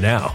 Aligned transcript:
now. 0.00 0.34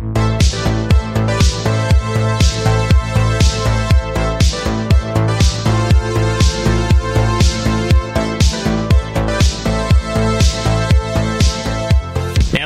Now, 0.00 0.33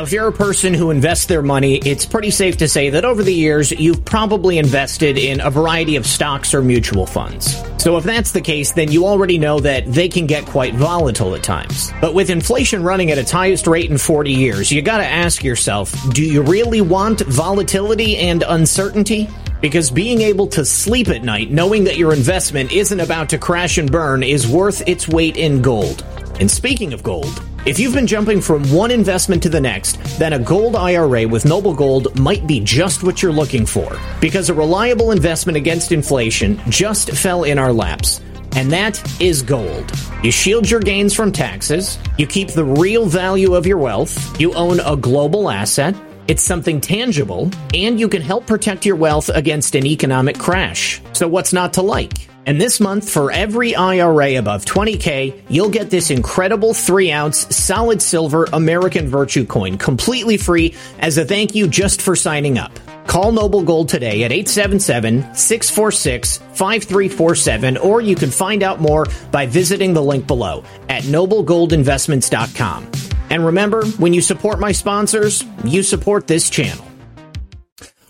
if 0.08 0.14
you're 0.14 0.28
a 0.28 0.32
person 0.32 0.72
who 0.72 0.90
invests 0.90 1.26
their 1.26 1.42
money, 1.42 1.76
it's 1.84 2.06
pretty 2.06 2.30
safe 2.30 2.56
to 2.56 2.66
say 2.66 2.88
that 2.88 3.04
over 3.04 3.22
the 3.22 3.34
years, 3.34 3.72
you've 3.72 4.02
probably 4.06 4.56
invested 4.56 5.18
in 5.18 5.38
a 5.42 5.50
variety 5.50 5.96
of 5.96 6.06
stocks 6.06 6.54
or 6.54 6.62
mutual 6.62 7.04
funds. 7.04 7.62
So 7.76 7.98
if 7.98 8.04
that's 8.04 8.32
the 8.32 8.40
case, 8.40 8.72
then 8.72 8.90
you 8.90 9.04
already 9.04 9.36
know 9.36 9.60
that 9.60 9.84
they 9.84 10.08
can 10.08 10.26
get 10.26 10.46
quite 10.46 10.72
volatile 10.72 11.34
at 11.34 11.42
times. 11.42 11.92
But 12.00 12.14
with 12.14 12.30
inflation 12.30 12.82
running 12.82 13.10
at 13.10 13.18
its 13.18 13.30
highest 13.30 13.66
rate 13.66 13.90
in 13.90 13.98
40 13.98 14.32
years, 14.32 14.72
you 14.72 14.80
gotta 14.80 15.04
ask 15.04 15.44
yourself, 15.44 15.94
do 16.14 16.24
you 16.24 16.40
really 16.40 16.80
want 16.80 17.20
volatility 17.20 18.16
and 18.16 18.42
uncertainty? 18.48 19.28
Because 19.60 19.90
being 19.90 20.22
able 20.22 20.46
to 20.46 20.64
sleep 20.64 21.08
at 21.08 21.22
night 21.22 21.50
knowing 21.50 21.84
that 21.84 21.98
your 21.98 22.14
investment 22.14 22.72
isn't 22.72 23.00
about 23.00 23.28
to 23.28 23.36
crash 23.36 23.76
and 23.76 23.92
burn 23.92 24.22
is 24.22 24.48
worth 24.48 24.88
its 24.88 25.06
weight 25.06 25.36
in 25.36 25.60
gold. 25.60 26.02
And 26.40 26.50
speaking 26.50 26.94
of 26.94 27.02
gold, 27.02 27.42
if 27.68 27.78
you've 27.78 27.92
been 27.92 28.06
jumping 28.06 28.40
from 28.40 28.64
one 28.72 28.90
investment 28.90 29.42
to 29.42 29.50
the 29.50 29.60
next, 29.60 29.98
then 30.18 30.32
a 30.32 30.38
gold 30.38 30.74
IRA 30.74 31.28
with 31.28 31.44
Noble 31.44 31.74
Gold 31.74 32.18
might 32.18 32.46
be 32.46 32.60
just 32.60 33.02
what 33.02 33.22
you're 33.22 33.30
looking 33.30 33.66
for. 33.66 33.94
Because 34.22 34.48
a 34.48 34.54
reliable 34.54 35.10
investment 35.10 35.58
against 35.58 35.92
inflation 35.92 36.58
just 36.70 37.10
fell 37.10 37.44
in 37.44 37.58
our 37.58 37.70
laps. 37.70 38.22
And 38.52 38.72
that 38.72 39.20
is 39.20 39.42
gold. 39.42 39.92
You 40.22 40.32
shield 40.32 40.70
your 40.70 40.80
gains 40.80 41.12
from 41.12 41.30
taxes, 41.30 41.98
you 42.16 42.26
keep 42.26 42.48
the 42.48 42.64
real 42.64 43.04
value 43.04 43.54
of 43.54 43.66
your 43.66 43.76
wealth, 43.76 44.40
you 44.40 44.54
own 44.54 44.80
a 44.80 44.96
global 44.96 45.50
asset, 45.50 45.94
it's 46.26 46.42
something 46.42 46.80
tangible, 46.80 47.50
and 47.74 48.00
you 48.00 48.08
can 48.08 48.22
help 48.22 48.46
protect 48.46 48.86
your 48.86 48.96
wealth 48.96 49.28
against 49.28 49.74
an 49.74 49.84
economic 49.84 50.38
crash. 50.38 51.02
So 51.12 51.28
what's 51.28 51.52
not 51.52 51.74
to 51.74 51.82
like? 51.82 52.28
And 52.48 52.58
this 52.58 52.80
month, 52.80 53.10
for 53.10 53.30
every 53.30 53.74
IRA 53.74 54.38
above 54.38 54.64
20K, 54.64 55.42
you'll 55.50 55.68
get 55.68 55.90
this 55.90 56.10
incredible 56.10 56.72
3 56.72 57.12
ounce 57.12 57.54
solid 57.54 58.00
silver 58.00 58.46
American 58.54 59.06
Virtue 59.06 59.44
coin 59.44 59.76
completely 59.76 60.38
free 60.38 60.74
as 60.98 61.18
a 61.18 61.26
thank 61.26 61.54
you 61.54 61.68
just 61.68 62.00
for 62.00 62.16
signing 62.16 62.56
up. 62.56 62.72
Call 63.06 63.32
Noble 63.32 63.62
Gold 63.62 63.90
today 63.90 64.24
at 64.24 64.32
877 64.32 65.34
646 65.34 66.38
5347, 66.38 67.76
or 67.76 68.00
you 68.00 68.16
can 68.16 68.30
find 68.30 68.62
out 68.62 68.80
more 68.80 69.04
by 69.30 69.44
visiting 69.44 69.92
the 69.92 70.02
link 70.02 70.26
below 70.26 70.64
at 70.88 71.02
noblegoldinvestments.com. 71.02 72.90
And 73.28 73.44
remember, 73.44 73.84
when 73.98 74.14
you 74.14 74.22
support 74.22 74.58
my 74.58 74.72
sponsors, 74.72 75.44
you 75.64 75.82
support 75.82 76.26
this 76.26 76.48
channel. 76.48 76.87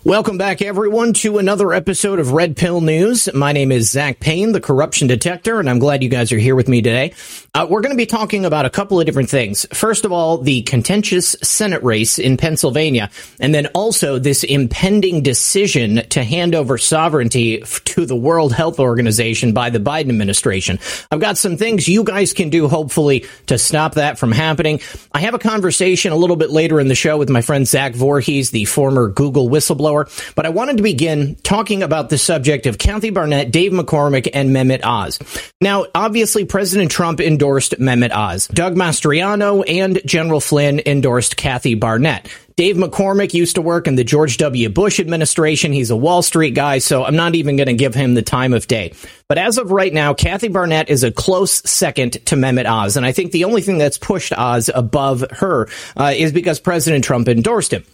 Welcome 0.09 0.39
back, 0.39 0.63
everyone, 0.63 1.13
to 1.13 1.37
another 1.37 1.71
episode 1.71 2.17
of 2.17 2.31
Red 2.31 2.57
Pill 2.57 2.81
News. 2.81 3.31
My 3.31 3.51
name 3.51 3.71
is 3.71 3.91
Zach 3.91 4.19
Payne, 4.19 4.53
the 4.53 4.59
corruption 4.59 5.07
detector, 5.07 5.59
and 5.59 5.69
I'm 5.69 5.77
glad 5.77 6.01
you 6.01 6.09
guys 6.09 6.31
are 6.31 6.39
here 6.39 6.55
with 6.55 6.67
me 6.67 6.81
today. 6.81 7.13
Uh, 7.53 7.67
we're 7.69 7.81
going 7.81 7.93
to 7.93 7.97
be 7.97 8.07
talking 8.07 8.43
about 8.43 8.65
a 8.65 8.71
couple 8.71 8.99
of 8.99 9.05
different 9.05 9.29
things. 9.29 9.67
First 9.71 10.05
of 10.05 10.11
all, 10.11 10.39
the 10.39 10.63
contentious 10.63 11.35
Senate 11.43 11.83
race 11.83 12.17
in 12.17 12.37
Pennsylvania, 12.37 13.11
and 13.39 13.53
then 13.53 13.67
also 13.67 14.17
this 14.17 14.43
impending 14.43 15.21
decision 15.21 15.97
to 16.09 16.23
hand 16.23 16.55
over 16.55 16.79
sovereignty 16.79 17.61
to 17.61 18.07
the 18.07 18.15
World 18.15 18.51
Health 18.51 18.79
Organization 18.79 19.53
by 19.53 19.69
the 19.69 19.79
Biden 19.79 20.09
administration. 20.09 20.79
I've 21.11 21.19
got 21.19 21.37
some 21.37 21.55
things 21.55 21.87
you 21.87 22.03
guys 22.03 22.33
can 22.33 22.49
do, 22.49 22.67
hopefully, 22.67 23.27
to 23.45 23.59
stop 23.59 23.93
that 23.93 24.17
from 24.17 24.31
happening. 24.31 24.79
I 25.11 25.19
have 25.19 25.35
a 25.35 25.39
conversation 25.39 26.13
a 26.13 26.17
little 26.17 26.35
bit 26.35 26.49
later 26.49 26.79
in 26.79 26.87
the 26.87 26.95
show 26.95 27.15
with 27.15 27.29
my 27.29 27.41
friend 27.41 27.67
Zach 27.67 27.93
Vorhies, 27.93 28.49
the 28.49 28.65
former 28.65 29.09
Google 29.09 29.47
whistleblower 29.49 29.98
but 30.35 30.45
I 30.45 30.49
wanted 30.49 30.77
to 30.77 30.83
begin 30.83 31.35
talking 31.43 31.83
about 31.83 32.09
the 32.09 32.17
subject 32.17 32.65
of 32.65 32.77
Kathy 32.77 33.09
Barnett, 33.09 33.51
Dave 33.51 33.71
McCormick, 33.71 34.29
and 34.33 34.51
Mehmet 34.51 34.83
Oz. 34.83 35.19
Now, 35.61 35.85
obviously, 35.95 36.45
President 36.45 36.91
Trump 36.91 37.19
endorsed 37.19 37.79
Mehmet 37.79 38.11
Oz. 38.11 38.47
Doug 38.47 38.75
Mastriano 38.75 39.63
and 39.67 40.01
General 40.05 40.39
Flynn 40.39 40.81
endorsed 40.85 41.37
Kathy 41.37 41.75
Barnett. 41.75 42.27
Dave 42.59 42.75
McCormick 42.75 43.33
used 43.33 43.55
to 43.55 43.61
work 43.61 43.87
in 43.87 43.95
the 43.95 44.03
George 44.03 44.35
W. 44.35 44.67
Bush 44.67 44.99
administration. 44.99 45.71
He's 45.71 45.91
a 45.91 45.95
Wall 45.95 46.21
Street 46.21 46.55
guy, 46.55 46.79
so 46.79 47.05
I'm 47.05 47.15
not 47.15 47.35
even 47.35 47.55
going 47.55 47.67
to 47.67 47.73
give 47.73 47.95
him 47.95 48.15
the 48.15 48.21
time 48.21 48.51
of 48.51 48.67
day. 48.67 48.91
But 49.29 49.37
as 49.37 49.57
of 49.57 49.71
right 49.71 49.93
now, 49.93 50.13
Kathy 50.13 50.49
Barnett 50.49 50.89
is 50.89 51.05
a 51.05 51.11
close 51.11 51.53
second 51.69 52.25
to 52.25 52.35
Mehmet 52.35 52.65
Oz. 52.65 52.97
And 52.97 53.05
I 53.05 53.13
think 53.13 53.31
the 53.31 53.45
only 53.45 53.61
thing 53.61 53.77
that's 53.77 53.97
pushed 53.97 54.33
Oz 54.33 54.69
above 54.75 55.23
her 55.31 55.69
uh, 55.95 56.11
is 56.13 56.33
because 56.33 56.59
President 56.59 57.05
Trump 57.05 57.29
endorsed 57.29 57.71
him. 57.71 57.85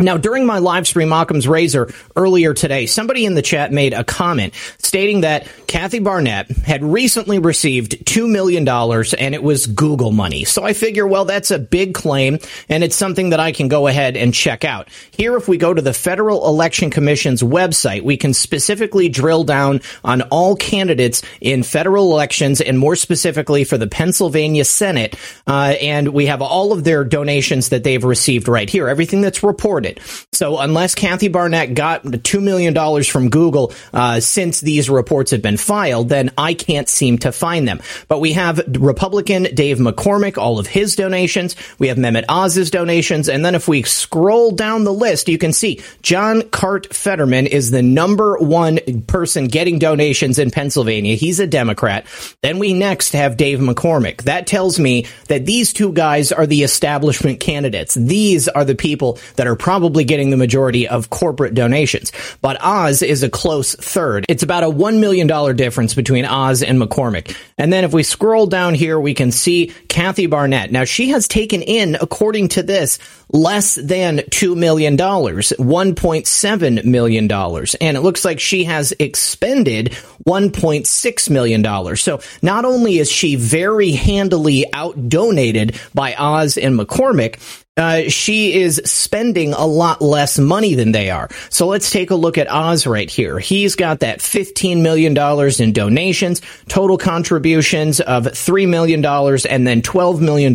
Now, 0.00 0.16
during 0.16 0.46
my 0.46 0.58
live 0.58 0.86
stream, 0.86 1.12
Occam's 1.12 1.48
Razor 1.48 1.92
earlier 2.14 2.54
today, 2.54 2.86
somebody 2.86 3.26
in 3.26 3.34
the 3.34 3.42
chat 3.42 3.72
made 3.72 3.92
a 3.92 4.04
comment 4.04 4.54
stating 4.78 5.22
that 5.22 5.48
Kathy 5.66 5.98
Barnett 5.98 6.48
had 6.50 6.84
recently 6.84 7.40
received 7.40 8.04
$2 8.04 8.30
million 8.30 8.66
and 8.66 9.34
it 9.34 9.42
was 9.42 9.66
Google 9.66 10.12
money. 10.12 10.44
So 10.44 10.62
I 10.62 10.72
figure, 10.72 11.06
well, 11.06 11.24
that's 11.24 11.50
a 11.50 11.58
big 11.58 11.94
claim 11.94 12.38
and 12.68 12.84
it's 12.84 12.94
something 12.94 13.30
that 13.30 13.40
I 13.40 13.50
can 13.50 13.66
go 13.66 13.88
ahead 13.88 14.16
and 14.16 14.32
check 14.32 14.64
out. 14.64 14.88
Here, 15.10 15.36
if 15.36 15.48
we 15.48 15.56
go 15.56 15.74
to 15.74 15.82
the 15.82 15.92
Federal 15.92 16.46
Election 16.46 16.90
Commission's 16.90 17.42
website, 17.42 18.02
we 18.02 18.16
can 18.16 18.34
specifically 18.34 19.08
drill 19.08 19.42
down 19.42 19.80
on 20.04 20.22
all 20.22 20.54
candidates 20.54 21.22
in 21.40 21.64
federal 21.64 22.12
elections 22.12 22.60
and 22.60 22.78
more 22.78 22.94
specifically 22.94 23.64
for 23.64 23.76
the 23.76 23.88
Pennsylvania 23.88 24.64
Senate. 24.64 25.16
Uh, 25.44 25.74
and 25.80 26.08
we 26.08 26.26
have 26.26 26.40
all 26.40 26.72
of 26.72 26.84
their 26.84 27.02
donations 27.02 27.70
that 27.70 27.82
they've 27.82 28.04
received 28.04 28.46
right 28.46 28.70
here, 28.70 28.88
everything 28.88 29.22
that's 29.22 29.42
reported. 29.42 29.87
So 30.32 30.58
unless 30.58 30.94
Kathy 30.94 31.28
Barnett 31.28 31.74
got 31.74 32.04
$2 32.04 32.42
million 32.42 33.02
from 33.04 33.30
Google 33.30 33.72
uh, 33.92 34.20
since 34.20 34.60
these 34.60 34.88
reports 34.88 35.30
have 35.32 35.42
been 35.42 35.56
filed, 35.56 36.08
then 36.08 36.30
I 36.38 36.54
can't 36.54 36.88
seem 36.88 37.18
to 37.18 37.32
find 37.32 37.66
them. 37.66 37.80
But 38.08 38.20
we 38.20 38.32
have 38.32 38.60
Republican 38.78 39.44
Dave 39.54 39.78
McCormick, 39.78 40.38
all 40.38 40.58
of 40.58 40.66
his 40.66 40.96
donations. 40.96 41.56
We 41.78 41.88
have 41.88 41.96
Mehmet 41.96 42.24
Oz's 42.28 42.70
donations. 42.70 43.28
And 43.28 43.44
then 43.44 43.54
if 43.54 43.68
we 43.68 43.82
scroll 43.82 44.52
down 44.52 44.84
the 44.84 44.92
list, 44.92 45.28
you 45.28 45.38
can 45.38 45.52
see 45.52 45.80
John 46.02 46.42
Karl 46.50 46.80
Fetterman 46.90 47.46
is 47.46 47.70
the 47.70 47.82
number 47.82 48.36
one 48.38 48.78
person 49.06 49.48
getting 49.48 49.78
donations 49.78 50.38
in 50.38 50.50
Pennsylvania. 50.50 51.14
He's 51.14 51.40
a 51.40 51.46
Democrat. 51.46 52.06
Then 52.42 52.58
we 52.58 52.72
next 52.72 53.12
have 53.12 53.36
Dave 53.36 53.58
McCormick. 53.58 54.22
That 54.22 54.46
tells 54.46 54.78
me 54.78 55.06
that 55.28 55.46
these 55.46 55.72
two 55.72 55.92
guys 55.92 56.30
are 56.30 56.46
the 56.46 56.62
establishment 56.62 57.40
candidates. 57.40 57.94
These 57.94 58.48
are 58.48 58.64
the 58.64 58.74
people 58.74 59.18
that 59.36 59.46
are 59.46 59.56
probably 59.78 60.02
getting 60.02 60.30
the 60.30 60.36
majority 60.36 60.88
of 60.88 61.08
corporate 61.08 61.54
donations. 61.54 62.10
But 62.42 62.60
Oz 62.60 63.00
is 63.00 63.22
a 63.22 63.30
close 63.30 63.76
third. 63.76 64.26
It's 64.28 64.42
about 64.42 64.64
a 64.64 64.66
$1 64.66 64.98
million 64.98 65.28
difference 65.54 65.94
between 65.94 66.24
Oz 66.24 66.64
and 66.64 66.82
McCormick. 66.82 67.36
And 67.56 67.72
then 67.72 67.84
if 67.84 67.92
we 67.92 68.02
scroll 68.02 68.48
down 68.48 68.74
here, 68.74 68.98
we 68.98 69.14
can 69.14 69.30
see 69.30 69.72
Kathy 69.88 70.26
Barnett. 70.26 70.72
Now 70.72 70.82
she 70.82 71.10
has 71.10 71.28
taken 71.28 71.62
in, 71.62 71.96
according 72.00 72.48
to 72.48 72.64
this, 72.64 72.98
less 73.32 73.76
than 73.76 74.18
$2 74.18 74.56
million, 74.56 74.96
$1.7 74.96 76.84
million. 76.84 77.30
And 77.30 77.96
it 77.96 78.00
looks 78.00 78.24
like 78.24 78.40
she 78.40 78.64
has 78.64 78.92
expended 78.98 79.96
$1.6 80.26 81.30
million. 81.30 81.96
So 81.96 82.20
not 82.42 82.64
only 82.64 82.98
is 82.98 83.08
she 83.08 83.36
very 83.36 83.92
handily 83.92 84.64
out 84.72 85.08
donated 85.08 85.80
by 85.94 86.16
Oz 86.16 86.58
and 86.58 86.76
McCormick, 86.76 87.38
uh, 87.78 88.08
she 88.08 88.60
is 88.60 88.82
spending 88.84 89.52
a 89.54 89.64
lot 89.64 90.02
less 90.02 90.38
money 90.38 90.74
than 90.74 90.92
they 90.92 91.10
are. 91.10 91.28
So 91.48 91.66
let's 91.66 91.90
take 91.90 92.10
a 92.10 92.14
look 92.14 92.36
at 92.36 92.50
Oz 92.50 92.86
right 92.86 93.08
here. 93.08 93.38
He's 93.38 93.76
got 93.76 94.00
that 94.00 94.18
$15 94.18 94.82
million 94.82 95.16
in 95.60 95.72
donations, 95.72 96.42
total 96.68 96.98
contributions 96.98 98.00
of 98.00 98.24
$3 98.24 98.68
million, 98.68 99.04
and 99.04 99.66
then 99.66 99.80
$12 99.82 100.20
million 100.20 100.54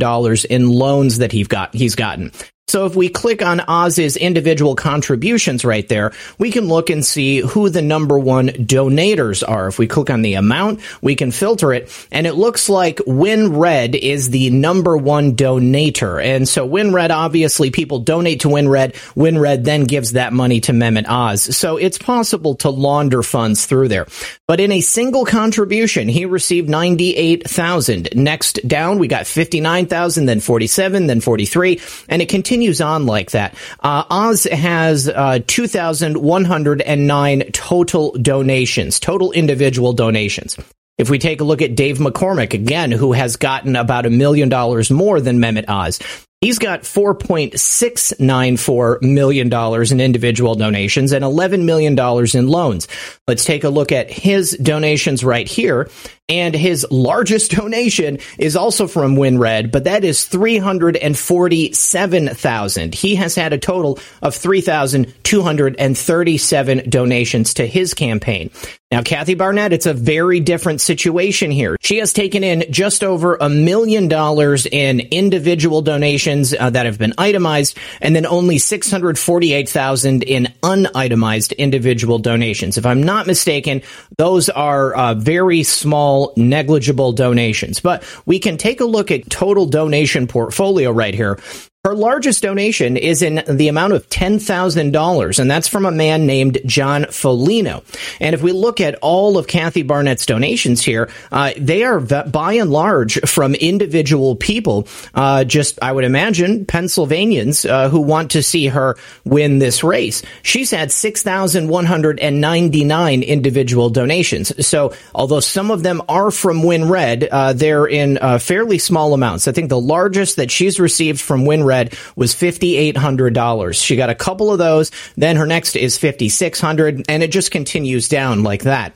in 0.49 0.69
loans 0.69 1.17
that 1.19 1.31
he's 1.31 1.47
got, 1.47 1.73
he's 1.73 1.95
gotten. 1.95 2.31
So 2.69 2.85
if 2.85 2.95
we 2.95 3.09
click 3.09 3.43
on 3.43 3.59
Oz's 3.67 4.15
individual 4.15 4.75
contributions 4.75 5.65
right 5.65 5.87
there, 5.89 6.13
we 6.39 6.49
can 6.49 6.67
look 6.67 6.89
and 6.89 7.05
see 7.05 7.39
who 7.39 7.69
the 7.69 7.81
number 7.81 8.17
one 8.17 8.47
donators 8.47 9.47
are. 9.47 9.67
If 9.67 9.77
we 9.77 9.85
click 9.85 10.09
on 10.09 10.21
the 10.21 10.35
amount, 10.35 10.79
we 11.01 11.15
can 11.15 11.31
filter 11.31 11.73
it, 11.73 11.91
and 12.11 12.25
it 12.25 12.33
looks 12.33 12.69
like 12.69 12.97
WinRed 12.99 13.95
is 13.95 14.29
the 14.29 14.49
number 14.49 14.95
one 14.95 15.35
donator. 15.35 16.23
And 16.23 16.47
so 16.47 16.67
WinRed, 16.67 17.09
obviously, 17.11 17.69
people 17.69 17.99
donate 17.99 18.39
to 18.39 18.47
WinRed. 18.47 18.93
WinRed 19.13 19.65
then 19.65 19.83
gives 19.83 20.13
that 20.13 20.33
money 20.33 20.61
to 20.61 20.71
Mehmet 20.71 21.07
Oz. 21.07 21.55
So 21.55 21.77
it's 21.77 21.97
possible 21.97 22.55
to 22.55 22.69
launder 22.69 23.23
funds 23.23 23.65
through 23.65 23.89
there. 23.89 24.07
But 24.47 24.61
in 24.61 24.71
a 24.71 24.81
single 24.81 25.25
contribution, 25.25 26.07
he 26.07 26.25
received 26.25 26.69
98,000. 26.69 28.09
Next 28.15 28.65
down, 28.67 28.99
we 28.99 29.07
got 29.07 29.27
59,000, 29.27 30.25
then 30.25 30.39
47, 30.39 31.07
then 31.07 31.19
43, 31.19 31.81
and 32.07 32.21
it 32.21 32.29
continues 32.29 32.52
continues 32.53 32.81
on 32.81 33.07
like 33.07 33.31
that. 33.31 33.55
Uh, 33.79 34.03
Oz 34.11 34.43
has 34.43 35.09
uh, 35.09 35.39
2,109 35.47 37.39
total 37.51 38.11
donations, 38.11 38.99
total 38.99 39.31
individual 39.31 39.93
donations. 39.93 40.55
If 40.99 41.09
we 41.09 41.17
take 41.17 41.41
a 41.41 41.43
look 41.43 41.63
at 41.63 41.73
Dave 41.73 41.97
McCormick, 41.97 42.53
again, 42.53 42.91
who 42.91 43.11
has 43.13 43.37
gotten 43.37 43.75
about 43.75 44.05
a 44.05 44.11
million 44.11 44.49
dollars 44.49 44.91
more 44.91 45.19
than 45.19 45.39
Mehmet 45.39 45.65
Oz, 45.67 45.99
He's 46.43 46.59
got 46.59 46.81
$4.694 46.81 49.01
million 49.01 49.47
in 49.93 50.01
individual 50.01 50.55
donations 50.55 51.13
and 51.13 51.23
$11 51.23 51.63
million 51.63 51.97
in 52.33 52.49
loans. 52.49 52.89
Let's 53.29 53.45
take 53.45 53.63
a 53.63 53.69
look 53.69 53.93
at 53.93 54.11
his 54.11 54.51
donations 54.57 55.23
right 55.23 55.47
here. 55.47 55.89
And 56.27 56.53
his 56.53 56.85
largest 56.91 57.51
donation 57.51 58.19
is 58.37 58.57
also 58.57 58.87
from 58.87 59.15
WinRed, 59.15 59.71
but 59.71 59.85
that 59.85 60.03
is 60.03 60.25
347,000. 60.25 62.95
He 62.95 63.15
has 63.15 63.35
had 63.35 63.53
a 63.53 63.57
total 63.57 63.99
of 64.21 64.35
3,237 64.35 66.89
donations 66.89 67.53
to 67.53 67.65
his 67.65 67.93
campaign. 67.93 68.51
Now, 68.91 69.01
Kathy 69.01 69.33
Barnett, 69.33 69.71
it's 69.73 69.87
a 69.87 69.93
very 69.93 70.39
different 70.39 70.79
situation 70.79 71.51
here. 71.51 71.75
She 71.81 71.97
has 71.97 72.13
taken 72.13 72.43
in 72.43 72.71
just 72.71 73.03
over 73.03 73.35
a 73.41 73.49
million 73.49 74.07
dollars 74.07 74.67
in 74.67 74.99
individual 74.99 75.81
donations 75.81 76.32
uh, 76.41 76.69
that 76.69 76.85
have 76.85 76.97
been 76.97 77.13
itemized, 77.17 77.77
and 78.01 78.15
then 78.15 78.25
only 78.25 78.57
648,000 78.57 80.23
in 80.23 80.53
unitemized 80.63 81.57
individual 81.57 82.19
donations. 82.19 82.77
If 82.77 82.85
I'm 82.85 83.03
not 83.03 83.27
mistaken, 83.27 83.81
those 84.17 84.49
are 84.49 84.95
uh, 84.95 85.13
very 85.13 85.63
small, 85.63 86.33
negligible 86.35 87.11
donations. 87.11 87.79
But 87.79 88.03
we 88.25 88.39
can 88.39 88.57
take 88.57 88.81
a 88.81 88.85
look 88.85 89.11
at 89.11 89.29
total 89.29 89.65
donation 89.65 90.27
portfolio 90.27 90.91
right 90.91 91.13
here. 91.13 91.39
Her 91.85 91.95
largest 91.95 92.41
donation 92.41 92.95
is 92.95 93.21
in 93.21 93.43
the 93.45 93.67
amount 93.67 93.91
of 93.91 94.07
$10,000, 94.07 95.39
and 95.39 95.51
that's 95.51 95.67
from 95.67 95.85
a 95.85 95.91
man 95.91 96.25
named 96.25 96.59
John 96.65 97.03
Folino. 97.03 97.83
And 98.21 98.33
if 98.33 98.41
we 98.41 98.53
look 98.53 98.79
at 98.79 98.95
all 99.01 99.37
of 99.37 99.47
Kathy 99.47 99.83
Barnett's 99.83 100.25
donations 100.25 100.81
here, 100.81 101.09
uh, 101.29 101.51
they 101.57 101.83
are 101.83 101.99
by 101.99 102.53
and 102.53 102.71
large 102.71 103.19
from 103.29 103.53
individual 103.53 104.37
people, 104.37 104.87
uh, 105.13 105.43
just, 105.43 105.77
I 105.81 105.91
would 105.91 106.05
imagine, 106.05 106.65
Pennsylvanians 106.65 107.65
uh, 107.65 107.89
who 107.89 107.99
want 107.99 108.31
to 108.31 108.41
see 108.41 108.67
her 108.67 108.95
win 109.25 109.59
this 109.59 109.83
race. 109.83 110.23
She's 110.41 110.71
had 110.71 110.89
6,199 110.89 113.23
individual 113.23 113.89
donations. 113.89 114.65
So, 114.65 114.93
although 115.13 115.41
some 115.41 115.69
of 115.69 115.83
them 115.83 116.01
are 116.07 116.31
from 116.31 116.61
WinRed, 116.61 117.27
uh, 117.29 117.51
they're 117.51 117.87
in 117.87 118.19
uh, 118.19 118.39
fairly 118.39 118.77
small 118.77 119.13
amounts. 119.13 119.49
I 119.49 119.51
think 119.51 119.67
the 119.67 119.77
largest 119.77 120.37
that 120.37 120.49
she's 120.49 120.79
received 120.79 121.19
from 121.19 121.43
WinRed 121.43 121.72
was 122.15 122.33
$5,800. 122.33 123.83
She 123.83 123.95
got 123.95 124.09
a 124.09 124.15
couple 124.15 124.51
of 124.51 124.57
those. 124.57 124.91
Then 125.15 125.35
her 125.35 125.45
next 125.45 125.75
is 125.75 125.97
5,600 125.97 127.05
and 127.09 127.23
it 127.23 127.31
just 127.31 127.51
continues 127.51 128.07
down 128.07 128.43
like 128.43 128.63
that. 128.63 128.95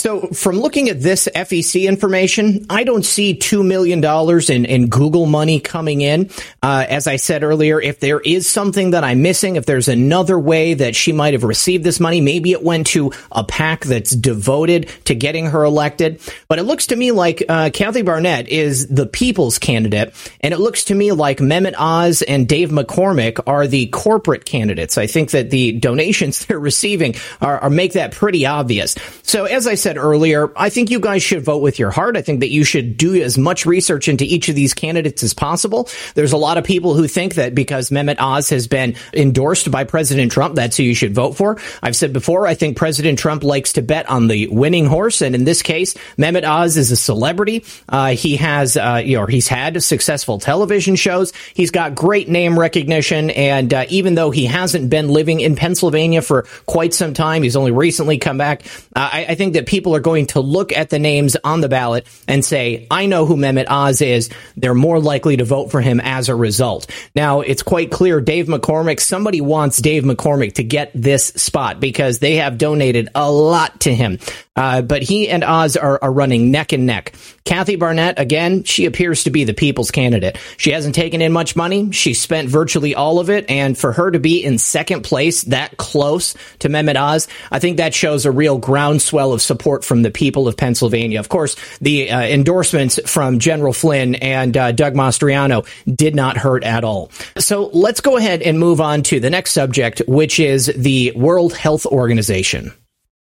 So, 0.00 0.28
from 0.28 0.58
looking 0.58 0.88
at 0.88 1.02
this 1.02 1.28
FEC 1.34 1.86
information, 1.86 2.64
I 2.70 2.84
don't 2.84 3.04
see 3.04 3.34
$2 3.34 3.62
million 3.62 4.02
in, 4.48 4.64
in 4.64 4.88
Google 4.88 5.26
money 5.26 5.60
coming 5.60 6.00
in. 6.00 6.30
Uh, 6.62 6.86
as 6.88 7.06
I 7.06 7.16
said 7.16 7.42
earlier, 7.42 7.78
if 7.78 8.00
there 8.00 8.18
is 8.18 8.48
something 8.48 8.92
that 8.92 9.04
I'm 9.04 9.20
missing, 9.20 9.56
if 9.56 9.66
there's 9.66 9.88
another 9.88 10.38
way 10.38 10.72
that 10.72 10.96
she 10.96 11.12
might 11.12 11.34
have 11.34 11.44
received 11.44 11.84
this 11.84 12.00
money, 12.00 12.22
maybe 12.22 12.52
it 12.52 12.62
went 12.62 12.86
to 12.88 13.12
a 13.30 13.44
PAC 13.44 13.84
that's 13.84 14.16
devoted 14.16 14.88
to 15.04 15.14
getting 15.14 15.44
her 15.50 15.64
elected. 15.64 16.22
But 16.48 16.58
it 16.58 16.62
looks 16.62 16.86
to 16.86 16.96
me 16.96 17.12
like 17.12 17.42
uh, 17.46 17.68
Kathy 17.68 18.00
Barnett 18.00 18.48
is 18.48 18.88
the 18.88 19.04
people's 19.04 19.58
candidate, 19.58 20.14
and 20.40 20.54
it 20.54 20.60
looks 20.60 20.84
to 20.84 20.94
me 20.94 21.12
like 21.12 21.40
Mehmet 21.40 21.74
Oz 21.76 22.22
and 22.22 22.48
Dave 22.48 22.70
McCormick 22.70 23.38
are 23.46 23.66
the 23.66 23.88
corporate 23.88 24.46
candidates. 24.46 24.96
I 24.96 25.06
think 25.06 25.32
that 25.32 25.50
the 25.50 25.72
donations 25.72 26.44
they're 26.46 26.58
receiving 26.58 27.16
are, 27.42 27.58
are 27.58 27.70
make 27.70 27.92
that 27.92 28.12
pretty 28.12 28.46
obvious. 28.46 28.96
So, 29.24 29.44
as 29.44 29.66
I 29.66 29.74
said, 29.74 29.89
said 29.90 29.98
earlier, 29.98 30.52
I 30.54 30.70
think 30.70 30.88
you 30.88 31.00
guys 31.00 31.20
should 31.20 31.42
vote 31.42 31.62
with 31.62 31.80
your 31.80 31.90
heart. 31.90 32.16
I 32.16 32.22
think 32.22 32.40
that 32.40 32.50
you 32.50 32.62
should 32.62 32.96
do 32.96 33.20
as 33.20 33.36
much 33.36 33.66
research 33.66 34.06
into 34.06 34.22
each 34.22 34.48
of 34.48 34.54
these 34.54 34.72
candidates 34.72 35.24
as 35.24 35.34
possible. 35.34 35.88
There's 36.14 36.30
a 36.32 36.36
lot 36.36 36.58
of 36.58 36.62
people 36.62 36.94
who 36.94 37.08
think 37.08 37.34
that 37.34 37.56
because 37.56 37.90
Mehmet 37.90 38.20
Oz 38.20 38.50
has 38.50 38.68
been 38.68 38.94
endorsed 39.12 39.68
by 39.68 39.82
President 39.82 40.30
Trump, 40.30 40.54
that's 40.54 40.76
who 40.76 40.84
you 40.84 40.94
should 40.94 41.12
vote 41.12 41.32
for. 41.32 41.58
I've 41.82 41.96
said 41.96 42.12
before, 42.12 42.46
I 42.46 42.54
think 42.54 42.76
President 42.76 43.18
Trump 43.18 43.42
likes 43.42 43.72
to 43.72 43.82
bet 43.82 44.08
on 44.08 44.28
the 44.28 44.46
winning 44.46 44.86
horse. 44.86 45.22
And 45.22 45.34
in 45.34 45.42
this 45.42 45.60
case, 45.60 45.94
Mehmet 46.16 46.44
Oz 46.44 46.76
is 46.76 46.92
a 46.92 46.96
celebrity. 46.96 47.64
Uh, 47.88 48.10
he 48.10 48.36
has, 48.36 48.76
uh, 48.76 49.02
you 49.04 49.16
know, 49.16 49.26
he's 49.26 49.48
had 49.48 49.82
successful 49.82 50.38
television 50.38 50.94
shows. 50.94 51.32
He's 51.52 51.72
got 51.72 51.96
great 51.96 52.28
name 52.28 52.56
recognition. 52.56 53.30
And 53.30 53.74
uh, 53.74 53.86
even 53.88 54.14
though 54.14 54.30
he 54.30 54.44
hasn't 54.46 54.88
been 54.88 55.08
living 55.08 55.40
in 55.40 55.56
Pennsylvania 55.56 56.22
for 56.22 56.42
quite 56.66 56.94
some 56.94 57.12
time, 57.12 57.42
he's 57.42 57.56
only 57.56 57.72
recently 57.72 58.18
come 58.18 58.38
back. 58.38 58.62
Uh, 58.94 59.10
I, 59.12 59.26
I 59.30 59.34
think 59.34 59.54
that 59.54 59.66
people 59.66 59.79
people 59.80 59.96
are 59.96 60.00
going 60.00 60.26
to 60.26 60.40
look 60.40 60.74
at 60.74 60.90
the 60.90 60.98
names 60.98 61.38
on 61.42 61.62
the 61.62 61.68
ballot 61.68 62.06
and 62.28 62.44
say, 62.44 62.86
I 62.90 63.06
know 63.06 63.24
who 63.24 63.34
Mehmet 63.34 63.64
Oz 63.70 64.02
is. 64.02 64.28
They're 64.58 64.74
more 64.74 65.00
likely 65.00 65.38
to 65.38 65.44
vote 65.44 65.70
for 65.70 65.80
him 65.80 66.00
as 66.00 66.28
a 66.28 66.34
result. 66.34 66.86
Now, 67.14 67.40
it's 67.40 67.62
quite 67.62 67.90
clear 67.90 68.20
Dave 68.20 68.46
McCormick, 68.46 69.00
somebody 69.00 69.40
wants 69.40 69.78
Dave 69.78 70.02
McCormick 70.02 70.52
to 70.56 70.64
get 70.64 70.90
this 70.94 71.28
spot 71.28 71.80
because 71.80 72.18
they 72.18 72.36
have 72.36 72.58
donated 72.58 73.08
a 73.14 73.32
lot 73.32 73.80
to 73.80 73.94
him. 73.94 74.18
Uh, 74.56 74.82
but 74.82 75.02
he 75.02 75.28
and 75.28 75.44
Oz 75.44 75.76
are, 75.76 75.98
are 76.02 76.12
running 76.12 76.50
neck 76.50 76.72
and 76.72 76.84
neck. 76.84 77.14
Kathy 77.44 77.76
Barnett, 77.76 78.18
again, 78.18 78.64
she 78.64 78.84
appears 78.84 79.24
to 79.24 79.30
be 79.30 79.44
the 79.44 79.54
people's 79.54 79.92
candidate. 79.92 80.38
She 80.56 80.72
hasn't 80.72 80.96
taken 80.96 81.22
in 81.22 81.32
much 81.32 81.54
money. 81.54 81.92
She 81.92 82.14
spent 82.14 82.48
virtually 82.48 82.94
all 82.94 83.20
of 83.20 83.30
it. 83.30 83.48
And 83.48 83.78
for 83.78 83.92
her 83.92 84.10
to 84.10 84.18
be 84.18 84.44
in 84.44 84.58
second 84.58 85.02
place, 85.02 85.44
that 85.44 85.76
close 85.76 86.34
to 86.58 86.68
Mehmet 86.68 86.96
Oz, 86.96 87.28
I 87.50 87.60
think 87.60 87.76
that 87.76 87.94
shows 87.94 88.26
a 88.26 88.32
real 88.32 88.58
groundswell 88.58 89.32
of 89.32 89.40
support 89.40 89.84
from 89.84 90.02
the 90.02 90.10
people 90.10 90.48
of 90.48 90.56
Pennsylvania. 90.56 91.20
Of 91.20 91.28
course, 91.28 91.54
the 91.78 92.10
uh, 92.10 92.20
endorsements 92.20 92.98
from 93.06 93.38
General 93.38 93.72
Flynn 93.72 94.16
and 94.16 94.56
uh, 94.56 94.72
Doug 94.72 94.94
Mastriano 94.94 95.64
did 95.86 96.16
not 96.16 96.36
hurt 96.36 96.64
at 96.64 96.82
all. 96.82 97.12
So 97.38 97.70
let's 97.72 98.00
go 98.00 98.16
ahead 98.16 98.42
and 98.42 98.58
move 98.58 98.80
on 98.80 99.04
to 99.04 99.20
the 99.20 99.30
next 99.30 99.52
subject, 99.52 100.02
which 100.08 100.40
is 100.40 100.66
the 100.66 101.12
World 101.14 101.54
Health 101.54 101.86
Organization. 101.86 102.72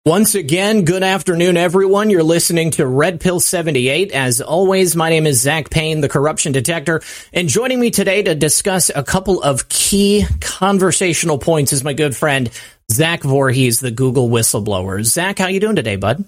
Once 0.03 0.33
again, 0.33 0.83
good 0.83 1.03
afternoon, 1.03 1.55
everyone. 1.55 2.09
You're 2.09 2.23
listening 2.23 2.71
to 2.71 2.87
Red 2.87 3.19
Pill 3.21 3.39
78. 3.39 4.11
As 4.11 4.41
always, 4.41 4.95
my 4.95 5.11
name 5.11 5.27
is 5.27 5.39
Zach 5.39 5.69
Payne, 5.69 6.01
the 6.01 6.09
corruption 6.09 6.53
detector, 6.53 7.03
and 7.31 7.47
joining 7.47 7.79
me 7.79 7.91
today 7.91 8.23
to 8.23 8.33
discuss 8.33 8.89
a 8.89 9.03
couple 9.03 9.43
of 9.43 9.69
key 9.69 10.25
conversational 10.39 11.37
points 11.37 11.71
is 11.71 11.83
my 11.83 11.93
good 11.93 12.15
friend, 12.15 12.49
Zach 12.91 13.21
Vorhies, 13.21 13.79
the 13.79 13.91
Google 13.91 14.27
whistleblower. 14.27 15.03
Zach, 15.03 15.37
how 15.37 15.49
you 15.49 15.59
doing 15.59 15.75
today, 15.75 15.97
bud? 15.97 16.25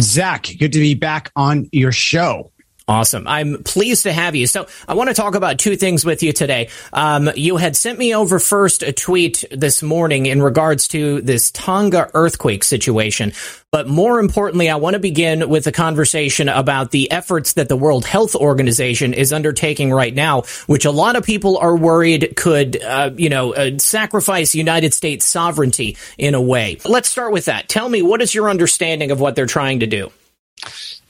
Zach, 0.00 0.48
good 0.58 0.72
to 0.72 0.80
be 0.80 0.94
back 0.94 1.30
on 1.36 1.68
your 1.70 1.92
show. 1.92 2.50
Awesome. 2.88 3.28
I'm 3.28 3.62
pleased 3.62 4.02
to 4.04 4.12
have 4.12 4.34
you. 4.34 4.48
So 4.48 4.66
I 4.88 4.94
want 4.94 5.08
to 5.08 5.14
talk 5.14 5.36
about 5.36 5.58
two 5.58 5.76
things 5.76 6.04
with 6.04 6.22
you 6.22 6.32
today. 6.32 6.68
Um, 6.92 7.30
you 7.36 7.56
had 7.56 7.76
sent 7.76 7.96
me 7.96 8.14
over 8.14 8.40
first 8.40 8.82
a 8.82 8.92
tweet 8.92 9.44
this 9.52 9.84
morning 9.84 10.26
in 10.26 10.42
regards 10.42 10.88
to 10.88 11.20
this 11.22 11.52
Tonga 11.52 12.10
earthquake 12.12 12.64
situation. 12.64 13.32
But 13.70 13.88
more 13.88 14.18
importantly, 14.18 14.68
I 14.68 14.76
want 14.76 14.94
to 14.94 15.00
begin 15.00 15.48
with 15.48 15.66
a 15.68 15.72
conversation 15.72 16.48
about 16.48 16.90
the 16.90 17.10
efforts 17.10 17.54
that 17.54 17.68
the 17.68 17.76
World 17.76 18.04
Health 18.04 18.34
Organization 18.34 19.14
is 19.14 19.32
undertaking 19.32 19.92
right 19.92 20.14
now, 20.14 20.42
which 20.66 20.84
a 20.84 20.90
lot 20.90 21.14
of 21.14 21.24
people 21.24 21.58
are 21.58 21.76
worried 21.76 22.34
could, 22.36 22.82
uh, 22.82 23.10
you 23.16 23.30
know, 23.30 23.54
uh, 23.54 23.78
sacrifice 23.78 24.54
United 24.54 24.92
States 24.92 25.24
sovereignty 25.24 25.96
in 26.18 26.34
a 26.34 26.42
way. 26.42 26.78
Let's 26.84 27.08
start 27.08 27.32
with 27.32 27.44
that. 27.44 27.68
Tell 27.68 27.88
me, 27.88 28.02
what 28.02 28.20
is 28.20 28.34
your 28.34 28.50
understanding 28.50 29.12
of 29.12 29.20
what 29.20 29.36
they're 29.36 29.46
trying 29.46 29.80
to 29.80 29.86
do? 29.86 30.10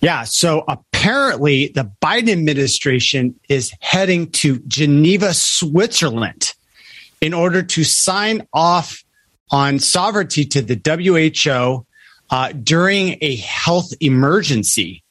Yeah. 0.00 0.24
So 0.24 0.64
apparently 0.66 1.68
the 1.68 1.90
Biden 2.02 2.30
administration 2.30 3.38
is 3.48 3.72
heading 3.80 4.30
to 4.32 4.58
Geneva, 4.66 5.32
Switzerland 5.34 6.54
in 7.20 7.32
order 7.32 7.62
to 7.62 7.84
sign 7.84 8.46
off 8.52 9.04
on 9.50 9.78
sovereignty 9.78 10.44
to 10.46 10.62
the 10.62 10.80
WHO 10.84 11.86
uh, 12.30 12.52
during 12.52 13.18
a 13.20 13.36
health 13.36 13.92
emergency. 14.00 15.02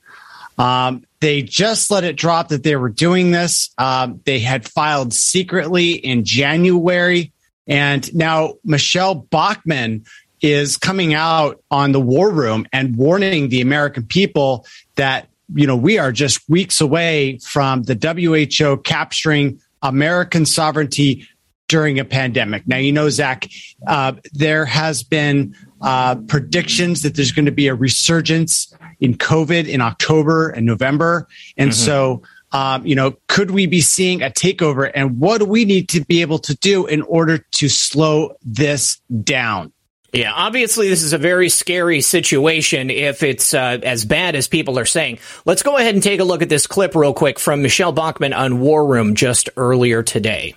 Um, 0.58 1.06
they 1.22 1.42
just 1.42 1.90
let 1.92 2.04
it 2.04 2.18
drop 2.18 2.50
that 2.50 2.64
they 2.64 2.76
were 2.76 2.90
doing 2.90 3.32
this. 3.32 3.70
Um, 3.78 4.22
they 4.26 4.40
had 4.40 4.68
filed 4.68 5.14
secretly 5.14 5.92
in 5.92 6.26
January. 6.26 7.32
And 7.68 8.14
now 8.14 8.56
Michelle 8.66 9.16
Bachmann 9.16 10.06
is 10.42 10.78
coming 10.78 11.14
out 11.14 11.64
on 11.70 11.92
the 11.92 12.00
war 12.00 12.32
room 12.32 12.66
and 12.74 12.96
warning 12.96 13.50
the 13.50 13.62
American 13.62 14.04
people 14.04 14.66
that, 14.96 15.28
you 15.54 15.68
know, 15.68 15.76
we 15.76 15.98
are 15.98 16.12
just 16.12 16.48
weeks 16.50 16.82
away 16.82 17.38
from 17.40 17.84
the 17.84 17.96
WHO 17.96 18.78
capturing 18.78 19.60
American 19.82 20.46
sovereignty 20.46 21.28
during 21.68 22.00
a 22.00 22.06
pandemic. 22.06 22.68
Now, 22.68 22.78
you 22.78 22.92
know, 22.92 23.10
Zach, 23.10 23.48
uh, 23.88 24.14
there 24.34 24.66
has 24.66 25.04
been 25.04 25.56
uh, 25.80 26.16
predictions 26.16 27.04
that 27.04 27.16
there's 27.16 27.32
going 27.32 27.46
to 27.46 27.52
be 27.52 27.68
a 27.68 27.76
resurgence 27.76 28.74
in 29.00 29.16
COVID 29.16 29.68
in 29.68 29.80
October 29.80 30.50
and 30.50 30.66
November. 30.66 31.28
And 31.58 31.72
mm-hmm. 31.72 31.86
so, 31.86 32.24
um, 32.52 32.86
you 32.86 32.96
know, 32.96 33.16
could 33.28 33.52
we 33.52 33.66
be 33.68 33.82
seeing 33.82 34.22
a 34.22 34.30
takeover? 34.30 34.92
And 34.94 35.20
what 35.20 35.38
do 35.38 35.46
we 35.46 35.64
need 35.66 35.88
to 35.90 36.04
be 36.04 36.22
able 36.22 36.40
to 36.40 36.56
do 36.58 36.86
in 36.86 37.02
order 37.04 37.38
to 37.38 37.70
slow 37.70 38.36
this 38.44 39.00
down? 39.24 39.72
Yeah, 40.13 40.34
obviously, 40.34 40.89
this 40.89 41.03
is 41.03 41.13
a 41.13 41.18
very 41.18 41.48
scary 41.48 42.01
situation 42.01 42.89
if 42.89 43.24
it's 43.24 43.53
uh, 43.53 43.80
as 43.82 44.03
bad 44.03 44.36
as 44.36 44.50
people 44.50 44.77
are 44.77 44.86
saying. 44.86 45.20
Let's 45.46 45.63
go 45.63 45.77
ahead 45.77 45.94
and 45.94 46.03
take 46.03 46.20
a 46.20 46.25
look 46.25 46.41
at 46.41 46.50
this 46.50 46.68
clip 46.68 46.96
real 46.96 47.13
quick 47.13 47.39
from 47.39 47.62
Michelle 47.62 47.94
Bachmann 47.94 48.34
on 48.34 48.60
War 48.60 48.86
Room 48.86 49.15
just 49.15 49.50
earlier 49.56 50.03
today. 50.03 50.56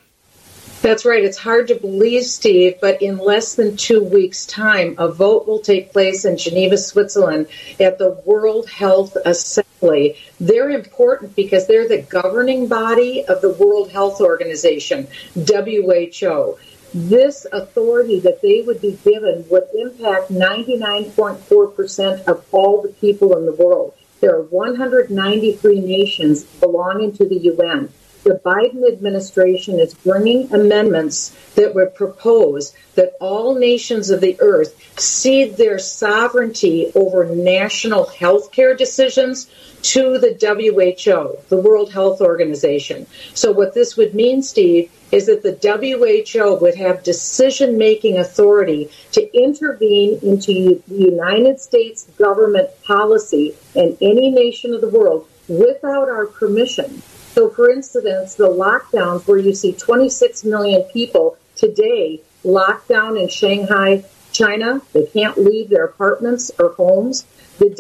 That's 0.83 1.05
right. 1.05 1.25
It's 1.25 1.39
hard 1.39 1.69
to 1.69 1.77
believe, 1.77 2.25
Steve, 2.25 2.75
but 2.81 3.01
in 3.01 3.17
less 3.17 3.55
than 3.55 3.77
two 3.77 4.03
weeks' 4.03 4.45
time, 4.45 4.97
a 4.99 5.09
vote 5.09 5.47
will 5.47 5.61
take 5.61 5.93
place 5.93 6.25
in 6.25 6.37
Geneva, 6.37 6.77
Switzerland 6.77 7.47
at 7.79 7.99
the 7.99 8.21
World 8.27 8.69
Health 8.69 9.17
Assembly. 9.25 10.19
They're 10.41 10.69
important 10.69 11.37
because 11.37 11.69
they're 11.69 11.89
the 11.89 12.03
governing 12.03 12.67
body 12.67 13.25
of 13.25 13.41
the 13.41 13.53
World 13.55 13.93
Health 13.93 14.21
Organization, 14.21 15.07
WHO. 15.35 16.59
This 16.95 17.47
authority 17.53 18.21
that 18.21 18.41
they 18.41 18.63
would 18.63 18.81
be 18.81 18.93
given 19.05 19.45
would 19.51 19.67
impact 19.75 20.31
99.4% 20.31 22.25
of 22.27 22.45
all 22.53 22.83
the 22.83 22.89
people 22.91 23.37
in 23.37 23.47
the 23.47 23.53
world. 23.53 23.95
There 24.21 24.37
are 24.37 24.43
193 24.43 25.81
nations 25.81 26.45
belonging 26.45 27.13
to 27.17 27.29
the 27.29 27.37
UN 27.37 27.89
the 28.25 28.41
Biden 28.43 28.91
administration 28.91 29.79
is 29.79 29.93
bringing 29.93 30.53
amendments 30.53 31.37
that 31.57 31.75
would 31.75 31.95
propose 31.95 32.75
that 32.95 33.13
all 33.21 33.55
nations 33.55 34.09
of 34.09 34.23
the 34.23 34.37
earth 34.41 34.75
cede 34.99 35.59
their 35.59 35.79
sovereignty 35.79 36.91
over 36.95 37.27
national 37.27 38.07
health 38.07 38.51
care 38.51 38.75
decisions 38.75 39.51
to 39.85 40.19
the 40.19 40.33
WHO, 40.41 41.39
the 41.51 41.61
World 41.61 41.93
Health 41.93 42.23
Organization. 42.23 43.07
So, 43.35 43.53
what 43.53 43.75
this 43.75 43.97
would 43.97 44.15
mean, 44.15 44.43
Steve, 44.43 44.91
is 45.13 45.27
that 45.27 45.43
the 45.43 45.59
WHO 45.63 46.57
would 46.57 46.75
have 46.77 47.03
decision 47.03 47.77
making 47.77 48.17
authority 48.17 48.91
to 49.13 49.37
intervene 49.37 50.19
into 50.23 50.83
the 50.89 50.95
United 50.97 51.61
States 51.61 52.09
government 52.19 52.71
policy 52.83 53.55
in 53.75 53.97
any 54.01 54.31
nation 54.31 54.73
of 54.73 54.81
the 54.81 54.89
world 54.89 55.29
without 55.49 56.09
our 56.09 56.27
permission. 56.27 57.03
So, 57.35 57.51
for 57.51 57.71
instance, 57.71 58.37
the 58.37 58.49
lockdowns 58.49 59.27
where 59.29 59.39
you 59.39 59.55
see 59.55 59.75
26 59.75 60.45
million 60.45 60.83
people 60.85 61.37
today 61.57 62.23
locked 62.43 62.89
down 62.89 63.19
in 63.19 63.29
Shanghai, 63.29 64.05
China, 64.33 64.81
they 64.93 65.07
can't 65.07 65.37
leave 65.37 65.69
their 65.69 65.85
apartments 65.85 66.51
or 66.59 66.71
homes. 66.71 67.27
The 67.59 67.75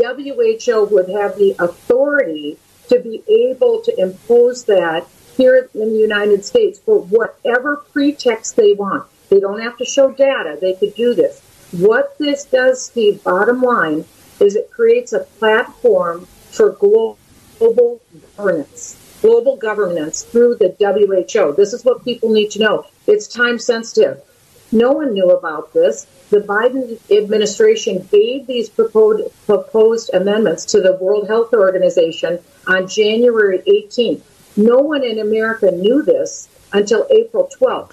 WHO 0.66 0.84
would 0.94 1.08
have 1.08 1.36
the 1.36 1.54
authority 1.58 2.58
to 2.88 3.00
be 3.00 3.22
able 3.28 3.80
to 3.82 4.00
impose 4.00 4.64
that 4.64 5.06
here 5.36 5.68
in 5.74 5.92
the 5.92 5.98
United 5.98 6.44
States 6.44 6.78
for 6.78 7.00
whatever 7.00 7.76
pretext 7.92 8.56
they 8.56 8.72
want. 8.72 9.06
They 9.30 9.40
don't 9.40 9.60
have 9.60 9.76
to 9.78 9.84
show 9.84 10.12
data, 10.12 10.58
they 10.60 10.74
could 10.74 10.94
do 10.94 11.14
this. 11.14 11.40
What 11.72 12.16
this 12.18 12.44
does, 12.44 12.84
Steve, 12.84 13.24
bottom 13.24 13.62
line, 13.62 14.04
is 14.38 14.54
it 14.54 14.70
creates 14.70 15.12
a 15.12 15.20
platform 15.20 16.26
for 16.50 16.70
global 16.70 17.18
governance 18.36 19.00
global 19.24 19.56
governance 19.56 20.22
through 20.22 20.54
the 20.56 20.76
WHO. 20.78 21.54
This 21.56 21.72
is 21.72 21.82
what 21.82 22.04
people 22.04 22.30
need 22.30 22.50
to 22.50 22.58
know. 22.58 22.84
It's 23.06 23.26
time 23.26 23.58
sensitive. 23.58 24.20
No 24.72 24.92
one 24.92 25.14
knew 25.14 25.30
about 25.30 25.72
this. 25.72 26.06
The 26.30 26.40
Biden 26.40 26.98
administration 27.10 28.08
gave 28.10 28.46
these 28.46 28.68
proposed, 28.68 29.32
proposed 29.46 30.12
amendments 30.12 30.64
to 30.66 30.80
the 30.80 30.94
World 30.94 31.28
Health 31.28 31.52
Organization 31.52 32.40
on 32.66 32.88
January 32.88 33.60
18th. 33.60 34.22
No 34.56 34.78
one 34.78 35.04
in 35.04 35.18
America 35.18 35.70
knew 35.70 36.02
this 36.02 36.48
until 36.72 37.06
April 37.10 37.50
12th. 37.60 37.92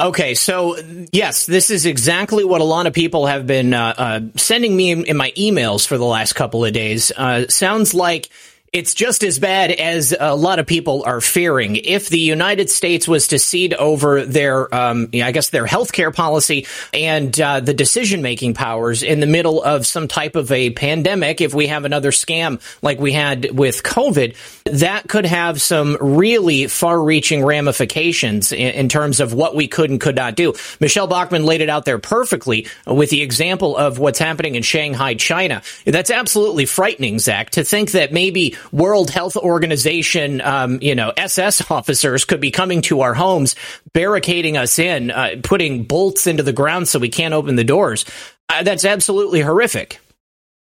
Okay, 0.00 0.34
so 0.34 0.76
yes, 1.10 1.46
this 1.46 1.70
is 1.70 1.86
exactly 1.86 2.44
what 2.44 2.60
a 2.60 2.64
lot 2.64 2.86
of 2.86 2.92
people 2.92 3.26
have 3.26 3.46
been 3.46 3.72
uh, 3.72 3.94
uh, 3.96 4.20
sending 4.36 4.76
me 4.76 4.90
in, 4.90 5.06
in, 5.06 5.16
my 5.16 5.30
emails 5.32 5.86
for 5.86 5.96
the 5.96 6.04
last 6.04 6.34
couple 6.34 6.64
of 6.64 6.72
days. 6.72 7.10
Uh, 7.16 7.46
sounds 7.48 7.94
like 7.94 8.28
it's 8.72 8.94
just 8.94 9.24
as 9.24 9.40
bad 9.40 9.72
as 9.72 10.14
a 10.18 10.36
lot 10.36 10.60
of 10.60 10.66
people 10.66 11.02
are 11.04 11.20
fearing. 11.20 11.74
If 11.74 12.08
the 12.08 12.20
United 12.20 12.70
States 12.70 13.08
was 13.08 13.28
to 13.28 13.38
cede 13.40 13.74
over 13.74 14.24
their, 14.24 14.72
um, 14.72 15.08
I 15.12 15.32
guess, 15.32 15.48
their 15.48 15.66
healthcare 15.66 16.14
policy 16.14 16.68
and 16.94 17.38
uh, 17.40 17.58
the 17.58 17.74
decision 17.74 18.22
making 18.22 18.54
powers 18.54 19.02
in 19.02 19.18
the 19.18 19.26
middle 19.26 19.60
of 19.60 19.88
some 19.88 20.06
type 20.06 20.36
of 20.36 20.52
a 20.52 20.70
pandemic, 20.70 21.40
if 21.40 21.52
we 21.52 21.66
have 21.66 21.84
another 21.84 22.12
scam 22.12 22.60
like 22.80 23.00
we 23.00 23.10
had 23.10 23.50
with 23.50 23.82
COVID, 23.82 24.36
that 24.66 25.08
could 25.08 25.26
have 25.26 25.60
some 25.60 25.96
really 26.00 26.68
far 26.68 27.02
reaching 27.02 27.44
ramifications 27.44 28.52
in, 28.52 28.58
in 28.74 28.88
terms 28.88 29.18
of 29.18 29.34
what 29.34 29.56
we 29.56 29.66
could 29.66 29.90
and 29.90 30.00
could 30.00 30.14
not 30.14 30.36
do. 30.36 30.54
Michelle 30.78 31.08
Bachmann 31.08 31.44
laid 31.44 31.60
it 31.60 31.70
out 31.70 31.84
there 31.86 31.98
perfectly 31.98 32.68
with 32.86 33.10
the 33.10 33.22
example 33.22 33.76
of 33.76 33.98
what's 33.98 34.20
happening 34.20 34.54
in 34.54 34.62
Shanghai, 34.62 35.14
China. 35.14 35.60
That's 35.84 36.12
absolutely 36.12 36.66
frightening, 36.66 37.18
Zach, 37.18 37.50
to 37.50 37.64
think 37.64 37.90
that 37.92 38.12
maybe 38.12 38.54
World 38.72 39.10
Health 39.10 39.36
Organization, 39.36 40.40
um, 40.40 40.78
you 40.80 40.94
know, 40.94 41.12
SS 41.16 41.70
officers 41.70 42.24
could 42.24 42.40
be 42.40 42.50
coming 42.50 42.82
to 42.82 43.00
our 43.00 43.14
homes, 43.14 43.54
barricading 43.92 44.56
us 44.56 44.78
in, 44.78 45.10
uh, 45.10 45.36
putting 45.42 45.84
bolts 45.84 46.26
into 46.26 46.42
the 46.42 46.52
ground 46.52 46.88
so 46.88 46.98
we 46.98 47.08
can't 47.08 47.34
open 47.34 47.56
the 47.56 47.64
doors. 47.64 48.04
Uh, 48.48 48.62
that's 48.62 48.84
absolutely 48.84 49.40
horrific. 49.40 50.00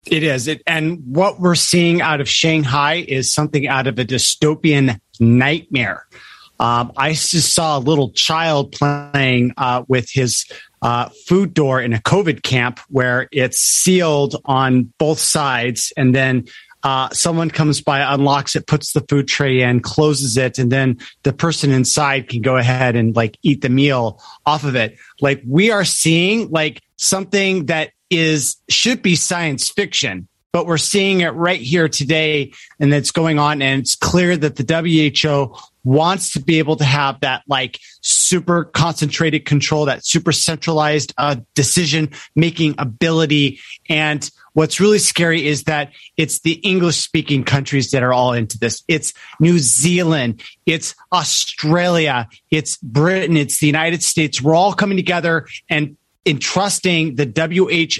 It 0.06 0.22
is. 0.22 0.48
It, 0.48 0.62
and 0.66 1.00
what 1.06 1.40
we're 1.40 1.54
seeing 1.54 2.00
out 2.00 2.20
of 2.20 2.28
Shanghai 2.28 3.04
is 3.06 3.30
something 3.30 3.68
out 3.68 3.86
of 3.86 3.98
a 3.98 4.04
dystopian 4.04 5.00
nightmare. 5.20 6.06
Um, 6.58 6.92
I 6.96 7.12
just 7.12 7.54
saw 7.54 7.78
a 7.78 7.80
little 7.80 8.10
child 8.10 8.72
playing 8.72 9.52
uh, 9.56 9.84
with 9.88 10.10
his 10.10 10.46
uh, 10.80 11.08
food 11.26 11.54
door 11.54 11.80
in 11.80 11.92
a 11.92 11.98
COVID 11.98 12.42
camp 12.42 12.80
where 12.88 13.28
it's 13.32 13.58
sealed 13.58 14.36
on 14.44 14.92
both 14.98 15.18
sides, 15.18 15.92
and 15.96 16.14
then 16.14 16.46
uh, 16.82 17.08
someone 17.10 17.50
comes 17.50 17.80
by, 17.80 18.00
unlocks 18.00 18.56
it, 18.56 18.66
puts 18.66 18.92
the 18.92 19.00
food 19.08 19.28
tray 19.28 19.62
in, 19.62 19.80
closes 19.80 20.36
it, 20.36 20.58
and 20.58 20.70
then 20.70 20.98
the 21.22 21.32
person 21.32 21.70
inside 21.70 22.28
can 22.28 22.42
go 22.42 22.56
ahead 22.56 22.96
and 22.96 23.14
like 23.14 23.38
eat 23.42 23.60
the 23.60 23.68
meal 23.68 24.20
off 24.46 24.64
of 24.64 24.74
it. 24.74 24.96
Like 25.20 25.42
we 25.46 25.70
are 25.70 25.84
seeing 25.84 26.50
like 26.50 26.82
something 26.96 27.66
that 27.66 27.92
is 28.10 28.56
should 28.68 29.02
be 29.02 29.16
science 29.16 29.70
fiction, 29.70 30.28
but 30.52 30.66
we're 30.66 30.78
seeing 30.78 31.20
it 31.20 31.30
right 31.30 31.60
here 31.60 31.88
today, 31.88 32.52
and 32.78 32.92
it's 32.92 33.10
going 33.10 33.38
on, 33.38 33.62
and 33.62 33.80
it's 33.80 33.96
clear 33.96 34.36
that 34.36 34.56
the 34.56 34.64
WHO 35.14 35.56
wants 35.84 36.32
to 36.32 36.40
be 36.40 36.58
able 36.58 36.76
to 36.76 36.84
have 36.84 37.18
that 37.20 37.42
like 37.48 37.80
super 38.02 38.64
concentrated 38.64 39.44
control, 39.44 39.86
that 39.86 40.04
super 40.04 40.30
centralized 40.30 41.12
uh, 41.18 41.36
decision 41.54 42.10
making 42.36 42.74
ability. 42.78 43.58
And 43.88 44.28
what's 44.52 44.78
really 44.78 44.98
scary 44.98 45.46
is 45.46 45.64
that 45.64 45.92
it's 46.16 46.40
the 46.40 46.52
English 46.52 46.96
speaking 46.96 47.44
countries 47.44 47.90
that 47.90 48.02
are 48.02 48.12
all 48.12 48.32
into 48.32 48.58
this. 48.58 48.84
It's 48.86 49.12
New 49.40 49.58
Zealand, 49.58 50.42
it's 50.66 50.94
Australia, 51.12 52.28
it's 52.50 52.76
Britain, 52.76 53.36
it's 53.36 53.58
the 53.58 53.66
United 53.66 54.02
States. 54.02 54.40
We're 54.40 54.54
all 54.54 54.74
coming 54.74 54.96
together 54.96 55.46
and 55.68 55.96
entrusting 56.24 57.16
the 57.16 57.26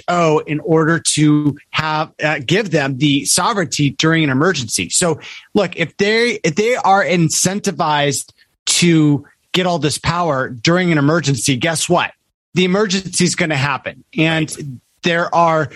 WHO 0.07 0.39
in 0.47 0.59
order 0.61 0.99
to 0.99 1.57
have 1.71 2.13
uh, 2.23 2.39
give 2.45 2.71
them 2.71 2.97
the 2.97 3.25
sovereignty 3.25 3.91
during 3.91 4.23
an 4.23 4.29
emergency. 4.29 4.89
So, 4.89 5.19
look, 5.53 5.75
if 5.75 5.97
they 5.97 6.39
if 6.43 6.55
they 6.55 6.75
are 6.75 7.03
incentivized 7.03 8.31
to 8.65 9.25
get 9.51 9.65
all 9.65 9.79
this 9.79 9.97
power 9.97 10.49
during 10.49 10.91
an 10.91 10.97
emergency, 10.97 11.57
guess 11.57 11.89
what? 11.89 12.11
The 12.53 12.65
emergency 12.65 13.23
is 13.23 13.35
going 13.35 13.49
to 13.49 13.57
happen, 13.57 14.03
and 14.17 14.79
there 15.03 15.33
are 15.33 15.69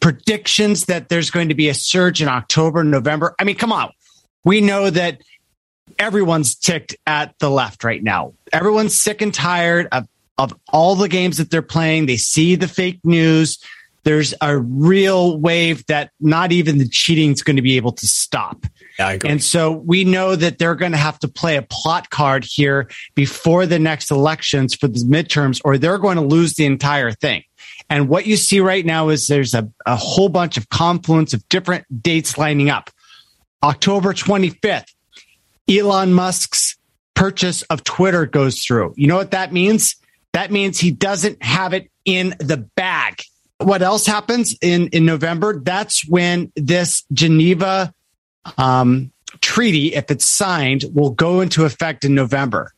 predictions 0.00 0.86
that 0.86 1.08
there's 1.08 1.30
going 1.30 1.48
to 1.48 1.54
be 1.54 1.70
a 1.70 1.74
surge 1.74 2.20
in 2.20 2.28
October, 2.28 2.84
November. 2.84 3.34
I 3.38 3.44
mean, 3.44 3.56
come 3.56 3.72
on, 3.72 3.90
we 4.44 4.60
know 4.60 4.90
that 4.90 5.22
everyone's 5.98 6.54
ticked 6.54 6.96
at 7.06 7.38
the 7.38 7.50
left 7.50 7.84
right 7.84 8.02
now. 8.02 8.34
Everyone's 8.52 9.00
sick 9.00 9.22
and 9.22 9.32
tired 9.32 9.88
of 9.92 10.06
of 10.38 10.54
all 10.72 10.96
the 10.96 11.08
games 11.08 11.36
that 11.36 11.50
they're 11.50 11.62
playing. 11.62 12.06
They 12.06 12.16
see 12.16 12.54
the 12.54 12.68
fake 12.68 13.00
news. 13.04 13.58
there's 14.04 14.34
a 14.42 14.58
real 14.58 15.38
wave 15.38 15.86
that 15.86 16.10
not 16.20 16.52
even 16.52 16.76
the 16.76 16.88
cheating 16.88 17.32
is 17.32 17.42
going 17.42 17.56
to 17.56 17.62
be 17.62 17.76
able 17.76 17.92
to 17.92 18.06
stop. 18.06 18.66
And 19.30 19.42
so 19.42 19.72
we 19.72 20.04
know 20.04 20.36
that 20.36 20.58
they're 20.58 20.74
going 20.74 20.92
to 20.92 20.98
have 20.98 21.18
to 21.20 21.28
play 21.28 21.56
a 21.56 21.62
plot 21.62 22.10
card 22.10 22.44
here 22.44 22.90
before 23.14 23.64
the 23.64 23.78
next 23.78 24.10
elections 24.10 24.74
for 24.74 24.88
the 24.88 25.00
midterms, 25.00 25.60
or 25.64 25.78
they're 25.78 25.98
going 25.98 26.16
to 26.16 26.22
lose 26.22 26.54
the 26.54 26.66
entire 26.66 27.12
thing. 27.12 27.44
And 27.88 28.08
what 28.08 28.26
you 28.26 28.36
see 28.36 28.60
right 28.60 28.84
now 28.84 29.08
is 29.08 29.26
there's 29.26 29.54
a, 29.54 29.68
a 29.86 29.96
whole 29.96 30.28
bunch 30.28 30.56
of 30.56 30.68
confluence 30.68 31.32
of 31.32 31.48
different 31.48 31.84
dates 32.02 32.36
lining 32.38 32.70
up. 32.70 32.90
October 33.62 34.12
25th, 34.12 34.92
Elon 35.68 36.12
Musk's 36.12 36.76
purchase 37.14 37.62
of 37.62 37.82
Twitter 37.84 38.26
goes 38.26 38.60
through. 38.60 38.92
You 38.96 39.06
know 39.06 39.16
what 39.16 39.30
that 39.30 39.52
means? 39.52 39.96
That 40.34 40.50
means 40.50 40.78
he 40.80 40.90
doesn't 40.90 41.42
have 41.42 41.72
it 41.72 41.90
in 42.04 42.34
the 42.40 42.56
bag. 42.56 43.22
What 43.58 43.82
else 43.82 44.04
happens 44.04 44.56
in, 44.60 44.88
in 44.88 45.06
November? 45.06 45.60
That's 45.60 46.06
when 46.08 46.52
this 46.56 47.04
Geneva 47.12 47.94
um, 48.58 49.12
treaty, 49.40 49.94
if 49.94 50.10
it's 50.10 50.26
signed, 50.26 50.84
will 50.92 51.10
go 51.10 51.40
into 51.40 51.64
effect 51.64 52.04
in 52.04 52.16
November. 52.16 52.72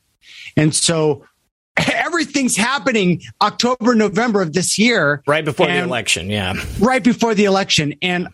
And 0.55 0.73
so 0.73 1.25
everything's 1.77 2.55
happening 2.55 3.23
October, 3.41 3.95
November 3.95 4.43
of 4.43 4.53
this 4.53 4.77
year. 4.77 5.23
Right 5.25 5.43
before 5.43 5.65
the 5.65 5.79
election. 5.79 6.29
Yeah. 6.29 6.53
Right 6.79 7.03
before 7.03 7.33
the 7.33 7.45
election. 7.45 7.95
And 8.03 8.27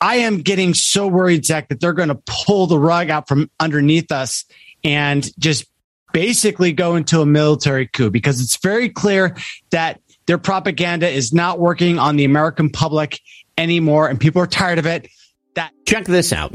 I 0.00 0.16
am 0.16 0.38
getting 0.38 0.74
so 0.74 1.08
worried, 1.08 1.44
Zach, 1.44 1.68
that 1.70 1.80
they're 1.80 1.92
going 1.92 2.08
to 2.08 2.22
pull 2.24 2.68
the 2.68 2.78
rug 2.78 3.10
out 3.10 3.26
from 3.26 3.50
underneath 3.58 4.12
us 4.12 4.44
and 4.84 5.28
just 5.40 5.66
basically 6.12 6.72
go 6.72 6.96
into 6.96 7.20
a 7.20 7.26
military 7.26 7.86
coup 7.86 8.10
because 8.10 8.40
it's 8.40 8.56
very 8.56 8.88
clear 8.88 9.36
that 9.70 10.00
their 10.26 10.38
propaganda 10.38 11.08
is 11.08 11.32
not 11.32 11.58
working 11.58 11.98
on 11.98 12.16
the 12.16 12.24
American 12.24 12.70
public 12.70 13.20
anymore 13.58 14.08
and 14.08 14.20
people 14.20 14.42
are 14.42 14.46
tired 14.46 14.78
of 14.78 14.86
it. 14.86 15.08
That 15.54 15.72
check 15.86 16.04
this 16.04 16.32
out. 16.32 16.54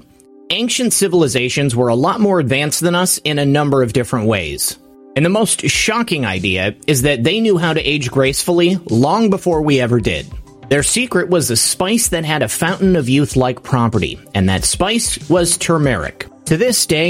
Ancient 0.50 0.94
civilizations 0.94 1.76
were 1.76 1.88
a 1.88 1.96
lot 1.96 2.20
more 2.20 2.40
advanced 2.40 2.82
than 2.82 2.96
us 2.96 3.18
in 3.20 3.40
a 3.40 3.46
number 3.46 3.82
of 3.82 3.94
different 3.94 4.28
ways. 4.28 4.78
And 5.16 5.26
the 5.26 5.30
most 5.30 5.62
shocking 5.62 6.26
idea 6.26 6.76
is 6.88 7.04
that 7.04 7.24
they 7.24 7.40
knew 7.40 7.58
how 7.58 7.74
to 7.74 7.82
age 7.82 8.12
gracefully 8.12 8.76
long 8.90 9.30
before 9.30 9.62
we 9.62 9.80
ever 9.80 10.00
did. 10.00 10.28
Their 10.70 10.84
secret 10.84 11.30
was 11.30 11.50
a 11.50 11.56
spice 11.56 12.10
that 12.10 12.26
had 12.26 12.44
a 12.44 12.50
fountain 12.50 12.96
of 12.96 13.08
youth 13.08 13.36
like 13.36 13.64
property, 13.64 14.20
and 14.34 14.50
that 14.50 14.66
spice 14.66 15.30
was 15.30 15.58
turmeric. 15.58 16.28
To 16.46 16.58
this 16.58 16.86
day, 16.86 17.10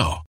now. 0.01 0.30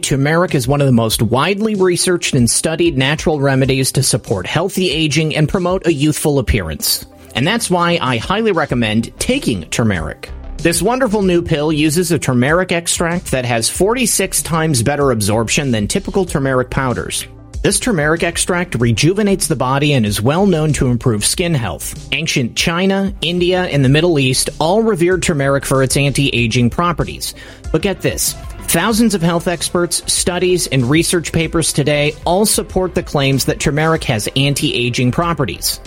Turmeric 0.00 0.54
is 0.54 0.68
one 0.68 0.80
of 0.80 0.86
the 0.86 0.92
most 0.92 1.20
widely 1.22 1.74
researched 1.74 2.36
and 2.36 2.48
studied 2.48 2.96
natural 2.96 3.40
remedies 3.40 3.90
to 3.90 4.04
support 4.04 4.46
healthy 4.46 4.88
aging 4.88 5.34
and 5.34 5.48
promote 5.48 5.88
a 5.88 5.92
youthful 5.92 6.38
appearance. 6.38 7.04
And 7.34 7.44
that's 7.44 7.68
why 7.68 7.98
I 8.00 8.18
highly 8.18 8.52
recommend 8.52 9.12
taking 9.18 9.68
turmeric. 9.70 10.30
This 10.58 10.80
wonderful 10.80 11.22
new 11.22 11.42
pill 11.42 11.72
uses 11.72 12.12
a 12.12 12.20
turmeric 12.20 12.70
extract 12.70 13.32
that 13.32 13.44
has 13.44 13.68
46 13.68 14.42
times 14.42 14.84
better 14.84 15.10
absorption 15.10 15.72
than 15.72 15.88
typical 15.88 16.26
turmeric 16.26 16.70
powders. 16.70 17.26
This 17.62 17.80
turmeric 17.80 18.22
extract 18.22 18.76
rejuvenates 18.76 19.48
the 19.48 19.56
body 19.56 19.94
and 19.94 20.06
is 20.06 20.22
well 20.22 20.46
known 20.46 20.72
to 20.74 20.88
improve 20.88 21.24
skin 21.24 21.54
health. 21.54 22.08
Ancient 22.12 22.56
China, 22.56 23.14
India, 23.20 23.64
and 23.64 23.84
the 23.84 23.88
Middle 23.88 24.20
East 24.20 24.50
all 24.60 24.82
revered 24.82 25.24
turmeric 25.24 25.64
for 25.64 25.82
its 25.82 25.96
anti-aging 25.96 26.70
properties. 26.70 27.34
But 27.70 27.82
get 27.82 28.00
this, 28.00 28.34
Thousands 28.72 29.14
of 29.14 29.20
health 29.20 29.48
experts, 29.48 30.02
studies, 30.10 30.66
and 30.66 30.88
research 30.88 31.30
papers 31.30 31.74
today 31.74 32.14
all 32.24 32.46
support 32.46 32.94
the 32.94 33.02
claims 33.02 33.44
that 33.44 33.60
turmeric 33.60 34.02
has 34.04 34.30
anti-aging 34.34 35.12
properties. 35.12 35.78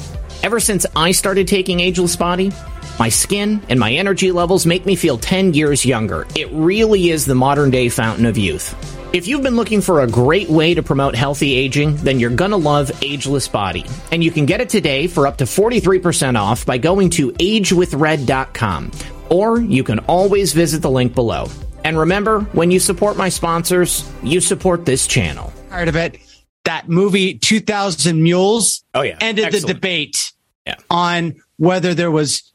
Ever 0.43 0.59
since 0.59 0.85
I 0.95 1.11
started 1.11 1.47
taking 1.47 1.79
Ageless 1.79 2.15
Body, 2.15 2.51
my 2.99 3.09
skin 3.09 3.63
and 3.69 3.79
my 3.79 3.91
energy 3.93 4.31
levels 4.31 4.67
make 4.67 4.85
me 4.85 4.95
feel 4.95 5.17
10 5.17 5.55
years 5.55 5.83
younger. 5.83 6.27
It 6.35 6.47
really 6.51 7.09
is 7.09 7.25
the 7.25 7.33
modern 7.33 7.71
day 7.71 7.89
fountain 7.89 8.27
of 8.27 8.37
youth. 8.37 8.75
If 9.15 9.27
you've 9.27 9.41
been 9.41 9.55
looking 9.55 9.81
for 9.81 10.01
a 10.01 10.07
great 10.07 10.51
way 10.51 10.75
to 10.75 10.83
promote 10.83 11.15
healthy 11.15 11.55
aging, 11.55 11.95
then 11.95 12.19
you're 12.19 12.29
gonna 12.29 12.55
love 12.55 12.91
Ageless 13.01 13.47
Body. 13.47 13.83
And 14.11 14.23
you 14.23 14.29
can 14.29 14.45
get 14.45 14.61
it 14.61 14.69
today 14.69 15.07
for 15.07 15.25
up 15.25 15.37
to 15.37 15.45
43% 15.45 16.39
off 16.39 16.67
by 16.67 16.77
going 16.77 17.09
to 17.09 17.31
agewithred.com. 17.31 18.91
Or 19.31 19.59
you 19.59 19.83
can 19.83 19.97
always 20.01 20.53
visit 20.53 20.83
the 20.83 20.91
link 20.91 21.15
below. 21.15 21.47
And 21.85 21.99
remember, 21.99 22.39
when 22.53 22.71
you 22.71 22.79
support 22.79 23.15
my 23.15 23.29
sponsors, 23.29 24.11
you 24.23 24.41
support 24.41 24.85
this 24.85 25.05
channel. 25.05 25.53
Part 25.69 25.87
of 25.87 25.95
it. 25.95 26.17
That 26.63 26.89
movie, 26.89 27.35
2000 27.35 28.23
Mules, 28.23 28.83
oh, 28.95 29.03
yeah. 29.03 29.19
ended 29.21 29.45
Excellent. 29.45 29.67
the 29.67 29.73
debate 29.75 30.33
yeah. 30.65 30.77
on 30.89 31.35
whether 31.57 31.93
there 31.93 32.09
was 32.09 32.51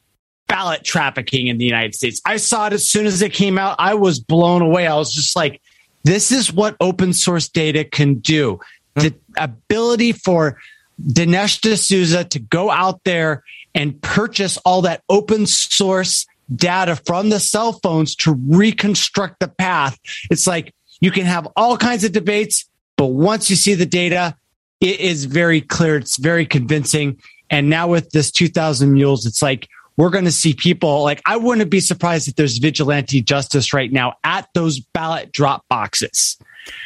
ballot 0.49 0.83
trafficking 0.83 1.47
in 1.47 1.59
the 1.59 1.63
United 1.63 1.95
States. 1.95 2.21
I 2.25 2.35
saw 2.35 2.67
it 2.67 2.73
as 2.73 2.89
soon 2.89 3.05
as 3.05 3.21
it 3.21 3.31
came 3.31 3.57
out. 3.57 3.77
I 3.79 3.93
was 3.93 4.19
blown 4.19 4.61
away. 4.61 4.85
I 4.85 4.95
was 4.95 5.13
just 5.13 5.33
like, 5.33 5.61
this 6.03 6.33
is 6.33 6.51
what 6.51 6.75
open 6.81 7.13
source 7.13 7.47
data 7.47 7.85
can 7.85 8.15
do. 8.15 8.59
Mm-hmm. 8.97 9.07
The 9.07 9.15
ability 9.41 10.11
for 10.11 10.59
Dinesh 11.01 11.61
D'Souza 11.61 12.25
to 12.25 12.39
go 12.39 12.69
out 12.69 13.05
there 13.05 13.45
and 13.73 14.01
purchase 14.01 14.57
all 14.57 14.81
that 14.81 15.03
open 15.07 15.45
source 15.45 16.25
data 16.55 16.95
from 16.95 17.29
the 17.29 17.39
cell 17.39 17.73
phones 17.73 18.15
to 18.15 18.33
reconstruct 18.47 19.39
the 19.39 19.47
path. 19.47 19.99
It's 20.29 20.47
like 20.47 20.73
you 20.99 21.11
can 21.11 21.25
have 21.25 21.47
all 21.55 21.77
kinds 21.77 22.03
of 22.03 22.11
debates, 22.11 22.69
but 22.97 23.07
once 23.07 23.49
you 23.49 23.55
see 23.55 23.73
the 23.73 23.85
data, 23.85 24.35
it 24.79 24.99
is 24.99 25.25
very 25.25 25.61
clear. 25.61 25.97
It's 25.97 26.17
very 26.17 26.45
convincing. 26.45 27.21
And 27.49 27.69
now 27.69 27.87
with 27.87 28.11
this 28.11 28.31
2000 28.31 28.91
mules, 28.91 29.25
it's 29.25 29.41
like 29.41 29.67
we're 29.97 30.09
going 30.09 30.25
to 30.25 30.31
see 30.31 30.53
people 30.53 31.03
like 31.03 31.21
I 31.25 31.37
wouldn't 31.37 31.69
be 31.69 31.79
surprised 31.79 32.27
if 32.27 32.35
there's 32.35 32.57
vigilante 32.57 33.21
justice 33.21 33.73
right 33.73 33.91
now 33.91 34.15
at 34.23 34.47
those 34.53 34.79
ballot 34.79 35.31
drop 35.31 35.65
boxes. 35.69 36.37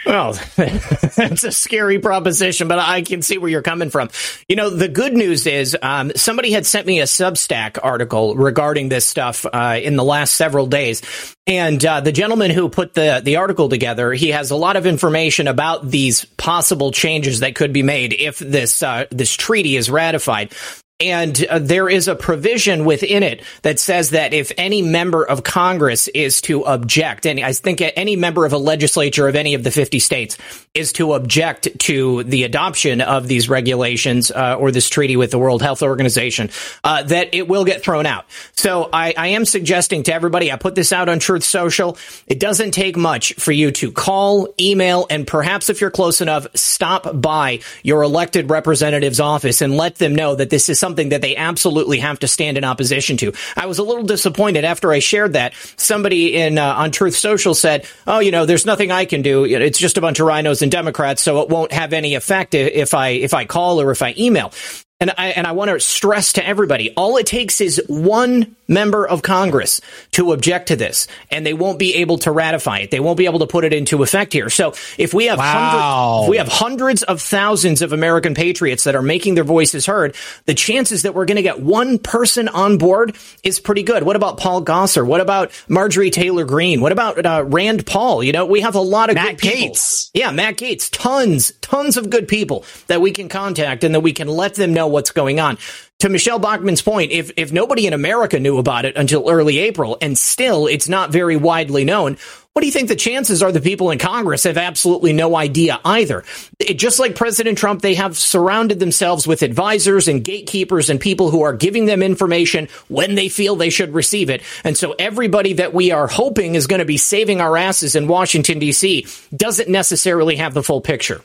Well, 0.06 0.34
that's 0.56 1.44
a 1.44 1.52
scary 1.52 1.98
proposition, 1.98 2.68
but 2.68 2.78
I 2.78 3.02
can 3.02 3.24
see 3.24 3.40
where 3.40 3.50
you're 3.50 3.64
coming 3.64 3.90
from. 3.90 4.10
You 4.48 4.56
know, 4.56 4.70
the 4.70 4.88
good 4.88 5.14
news 5.14 5.48
is 5.48 5.76
um, 5.82 6.12
somebody 6.16 6.52
had 6.52 6.66
sent 6.66 6.86
me 6.86 7.00
a 7.00 7.06
Substack 7.06 7.80
article 7.82 8.36
regarding 8.36 8.90
this 8.90 9.08
stuff 9.08 9.46
uh, 9.52 9.80
in 9.82 9.96
the 9.96 10.04
last 10.04 10.36
several 10.36 10.68
days. 10.68 11.02
And 11.48 11.84
uh, 11.84 12.02
the 12.02 12.12
gentleman 12.12 12.52
who 12.52 12.70
put 12.70 12.94
the, 12.94 13.22
the 13.24 13.38
article 13.38 13.68
together, 13.68 14.14
he 14.14 14.30
has 14.30 14.52
a 14.52 14.56
lot 14.56 14.76
of 14.76 14.86
information 14.86 15.48
about 15.48 15.90
these 15.90 16.26
possible 16.26 16.92
changes 16.92 17.40
that 17.40 17.56
could 17.56 17.74
be 17.74 17.84
made 17.84 18.14
if 18.14 18.38
this 18.38 18.84
uh, 18.84 19.06
this 19.10 19.34
treaty 19.36 19.76
is 19.76 19.90
ratified. 19.90 20.54
And 21.02 21.46
uh, 21.48 21.60
there 21.60 21.90
is 21.90 22.08
a 22.08 22.16
provision 22.16 22.86
within 22.86 23.22
it 23.22 23.44
that 23.64 23.80
says 23.80 24.12
that 24.12 24.34
if 24.34 24.54
any 24.58 24.82
member 24.82 25.26
of 25.26 25.44
Congress 25.44 26.08
is 26.08 26.40
to 26.44 26.64
object, 26.64 27.26
and 27.26 27.38
I 27.42 27.52
think 27.52 27.82
any 27.82 28.16
member 28.16 28.46
of 28.46 28.54
a 28.54 28.58
legislature 28.58 29.28
of 29.28 29.36
any 29.36 29.56
of 29.56 29.64
the 29.66 29.72
50 29.72 30.00
states 30.00 30.38
is 30.74 30.94
to 30.94 31.12
object 31.12 31.68
to 31.80 32.24
the 32.24 32.44
adoption 32.44 33.02
of 33.02 33.28
these 33.28 33.50
regulations 33.50 34.32
uh, 34.32 34.56
or 34.58 34.72
this 34.72 34.88
treaty 34.88 35.18
with 35.18 35.32
the 35.32 35.38
World 35.38 35.62
Health 35.62 35.84
Organization, 35.84 36.50
uh, 36.86 37.04
that 37.04 37.36
it 37.36 37.50
will 37.50 37.66
get 37.66 37.84
thrown 37.84 38.06
out. 38.06 38.24
So 38.54 38.90
I, 38.94 39.14
I 39.18 39.28
am 39.28 39.44
suggesting 39.44 40.04
to 40.04 40.14
everybody, 40.14 40.50
I 40.50 40.56
put 40.56 40.76
this 40.76 40.94
out 40.94 41.10
on 41.10 41.20
Truth 41.20 41.44
Social. 41.44 41.98
It 42.26 42.40
doesn't 42.40 42.72
take 42.72 42.96
much 42.96 43.34
for 43.34 43.52
you 43.52 43.72
to 43.72 43.92
call, 43.92 44.48
email, 44.62 45.08
and 45.10 45.28
perhaps 45.28 45.70
if 45.70 45.82
you're 45.82 45.92
close 45.92 46.22
enough, 46.22 46.48
stop 46.56 47.20
by 47.20 47.60
your 47.84 48.02
elected 48.02 48.50
representative's 48.50 49.20
office 49.20 49.62
and 49.62 49.76
let 49.76 49.96
them 49.96 50.16
know 50.16 50.36
that 50.36 50.50
this 50.50 50.70
is 50.70 50.85
something 50.86 51.10
that 51.10 51.22
they 51.22 51.36
absolutely 51.36 51.98
have 51.98 52.20
to 52.20 52.28
stand 52.28 52.60
in 52.60 52.64
opposition 52.64 53.18
to. 53.18 53.34
I 53.58 53.66
was 53.66 53.80
a 53.80 53.84
little 53.84 54.04
disappointed 54.04 54.66
after 54.66 54.92
I 54.92 55.00
shared 55.00 55.34
that. 55.34 55.56
Somebody 55.78 56.36
in 56.36 56.60
uh, 56.60 56.76
on 56.76 56.92
Truth 56.92 57.16
Social 57.16 57.56
said, 57.56 57.88
"Oh, 58.06 58.20
you 58.20 58.30
know, 58.30 58.46
there's 58.46 58.68
nothing 58.68 58.92
I 58.92 59.06
can 59.06 59.24
do. 59.24 59.46
It's 59.46 59.80
just 59.80 59.98
a 59.98 60.02
bunch 60.02 60.20
of 60.20 60.28
RINOs 60.28 60.62
and 60.62 60.72
Democrats, 60.72 61.24
so 61.24 61.42
it 61.42 61.50
won't 61.50 61.72
have 61.72 61.92
any 61.92 62.14
effect 62.14 62.54
if 62.54 62.94
I 62.94 63.10
if 63.10 63.34
I 63.34 63.46
call 63.46 63.82
or 63.82 63.90
if 63.90 64.04
I 64.04 64.14
email." 64.16 64.54
And 65.02 65.12
I, 65.18 65.28
and 65.32 65.46
I 65.46 65.52
want 65.52 65.72
to 65.72 65.80
stress 65.82 66.34
to 66.34 66.48
everybody, 66.48 66.94
all 66.96 67.18
it 67.18 67.26
takes 67.26 67.60
is 67.60 67.82
one 67.88 68.56
member 68.68 69.06
of 69.06 69.22
Congress 69.22 69.82
to 70.12 70.32
object 70.32 70.70
to 70.70 70.78
this, 70.78 71.08
and 71.30 71.46
they 71.46 71.54
won't 71.54 71.78
be 71.78 71.96
able 71.96 72.18
to 72.20 72.32
ratify 72.32 72.80
it. 72.80 72.92
They 72.92 73.02
won't 73.02 73.18
be 73.18 73.26
able 73.26 73.40
to 73.40 73.48
put 73.48 73.66
it 73.66 73.74
into 73.74 74.04
effect 74.04 74.32
here. 74.32 74.50
So 74.50 74.74
if 74.98 75.14
we 75.14 75.26
have 75.26 75.38
wow. 75.38 76.22
hundreds, 76.22 76.30
we 76.30 76.38
have 76.38 76.48
hundreds 76.48 77.04
of 77.04 77.22
thousands 77.22 77.82
of 77.82 77.92
American 77.92 78.36
patriots 78.36 78.86
that 78.86 78.96
are 78.96 79.02
making 79.02 79.36
their 79.36 79.44
voices 79.44 79.86
heard, 79.86 80.16
the 80.46 80.54
chances 80.54 81.02
that 81.04 81.14
we're 81.14 81.26
going 81.26 81.36
to 81.36 81.44
get 81.44 81.60
one 81.60 82.00
person 82.00 82.48
on 82.48 82.78
board 82.78 83.18
is 83.44 83.60
pretty 83.60 83.84
good. 83.84 84.04
What 84.04 84.16
about 84.16 84.38
Paul 84.38 84.64
Gosar? 84.64 85.06
What 85.06 85.20
about 85.20 85.52
Marjorie 85.68 86.10
Taylor 86.10 86.46
Greene? 86.46 86.80
What 86.80 86.94
about 86.94 87.24
uh, 87.24 87.44
Rand 87.46 87.86
Paul? 87.86 88.24
You 88.24 88.32
know, 88.32 88.46
we 88.46 88.62
have 88.62 88.76
a 88.76 88.82
lot 88.82 89.10
of 89.10 89.16
Matt 89.16 89.42
good 89.42 89.52
people. 89.52 89.76
Gaetz. 89.76 90.10
Yeah, 90.14 90.32
Matt 90.32 90.56
Gaetz. 90.56 90.90
Tons, 90.90 91.52
tons 91.60 91.98
of 91.98 92.10
good 92.10 92.30
people 92.30 92.64
that 92.88 93.02
we 93.02 93.12
can 93.12 93.28
contact 93.28 93.84
and 93.84 93.94
that 93.94 94.00
we 94.00 94.14
can 94.14 94.30
let 94.30 94.56
them 94.56 94.74
know 94.74 94.85
what's 94.88 95.12
going 95.12 95.40
on. 95.40 95.58
To 96.00 96.10
Michelle 96.10 96.40
Bachmann's 96.40 96.82
point, 96.82 97.12
if 97.12 97.32
if 97.38 97.54
nobody 97.54 97.88
in 97.88 97.94
America 97.94 98.40
knew 98.40 98.58
about 98.58 98.86
it 98.86 98.98
until 98.98 99.30
early 99.30 99.60
April, 99.60 99.98
and 100.02 100.18
still 100.18 100.68
it's 100.68 100.90
not 100.90 101.12
very 101.12 101.38
widely 101.38 101.86
known, 101.86 102.18
what 102.56 102.62
do 102.62 102.68
you 102.68 102.72
think 102.72 102.88
the 102.88 102.96
chances 102.96 103.44
are 103.44 103.52
the 103.52 103.60
people 103.60 103.92
in 103.92 104.00
Congress 104.00 104.46
have 104.46 104.58
absolutely 104.58 105.12
no 105.12 105.36
idea 105.36 105.78
either? 105.84 106.24
It, 106.58 106.76
just 106.76 107.00
like 107.00 107.16
President 107.16 107.58
Trump, 107.58 107.82
they 107.82 107.96
have 107.96 108.18
surrounded 108.18 108.80
themselves 108.80 109.28
with 109.28 109.42
advisors 109.42 110.08
and 110.08 110.24
gatekeepers 110.24 110.90
and 110.90 110.98
people 110.98 111.32
who 111.32 111.42
are 111.42 111.52
giving 111.52 111.86
them 111.86 112.02
information 112.02 112.70
when 112.88 113.16
they 113.16 113.28
feel 113.28 113.58
they 113.58 113.70
should 113.70 113.94
receive 113.94 114.30
it. 114.30 114.42
And 114.64 114.78
so 114.78 114.96
everybody 114.98 115.52
that 115.54 115.74
we 115.74 115.92
are 115.92 116.08
hoping 116.08 116.56
is 116.56 116.66
going 116.66 116.80
to 116.80 116.86
be 116.86 116.96
saving 116.96 117.42
our 117.42 117.58
asses 117.58 117.94
in 117.94 118.08
Washington, 118.08 118.60
D.C. 118.60 119.06
doesn't 119.36 119.68
necessarily 119.68 120.38
have 120.38 120.54
the 120.54 120.64
full 120.64 120.80
picture 120.80 121.22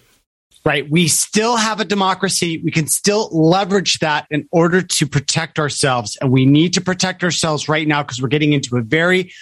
right? 0.65 0.89
We 0.91 1.09
still 1.09 1.57
have 1.57 1.81
a 1.81 1.85
democracy. 1.85 2.61
We 2.63 2.71
can 2.71 2.87
still 2.87 3.29
leverage 3.33 3.99
that 4.01 4.27
in 4.31 4.49
order 4.51 4.83
to 4.83 5.07
protect 5.07 5.59
ourselves. 5.59 6.17
And 6.21 6.31
we 6.31 6.45
need 6.45 6.75
to 6.75 6.81
protect 6.81 7.25
ourselves 7.25 7.69
right 7.69 7.89
now 7.89 8.03
because 8.03 8.21
we're 8.21 8.29
getting 8.29 8.53
into 8.53 8.77
a 8.77 8.83
very 8.83 9.33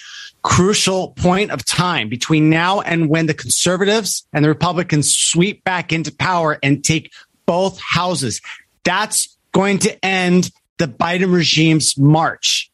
crucial 0.42 1.10
point 1.12 1.50
of 1.50 1.64
time 1.64 2.08
between 2.08 2.48
now 2.48 2.80
and 2.80 3.08
when 3.08 3.26
the 3.26 3.34
conservatives 3.34 4.26
and 4.32 4.44
the 4.44 4.48
Republicans 4.48 5.14
sweep 5.14 5.64
back 5.64 5.92
into 5.92 6.14
power 6.14 6.58
and 6.62 6.84
take 6.84 7.12
both 7.46 7.80
houses. 7.80 8.40
That's 8.84 9.36
going 9.52 9.78
to 9.80 10.04
end 10.04 10.50
the 10.78 10.86
Biden 10.86 11.32
regime's 11.32 11.98
march. 11.98 12.70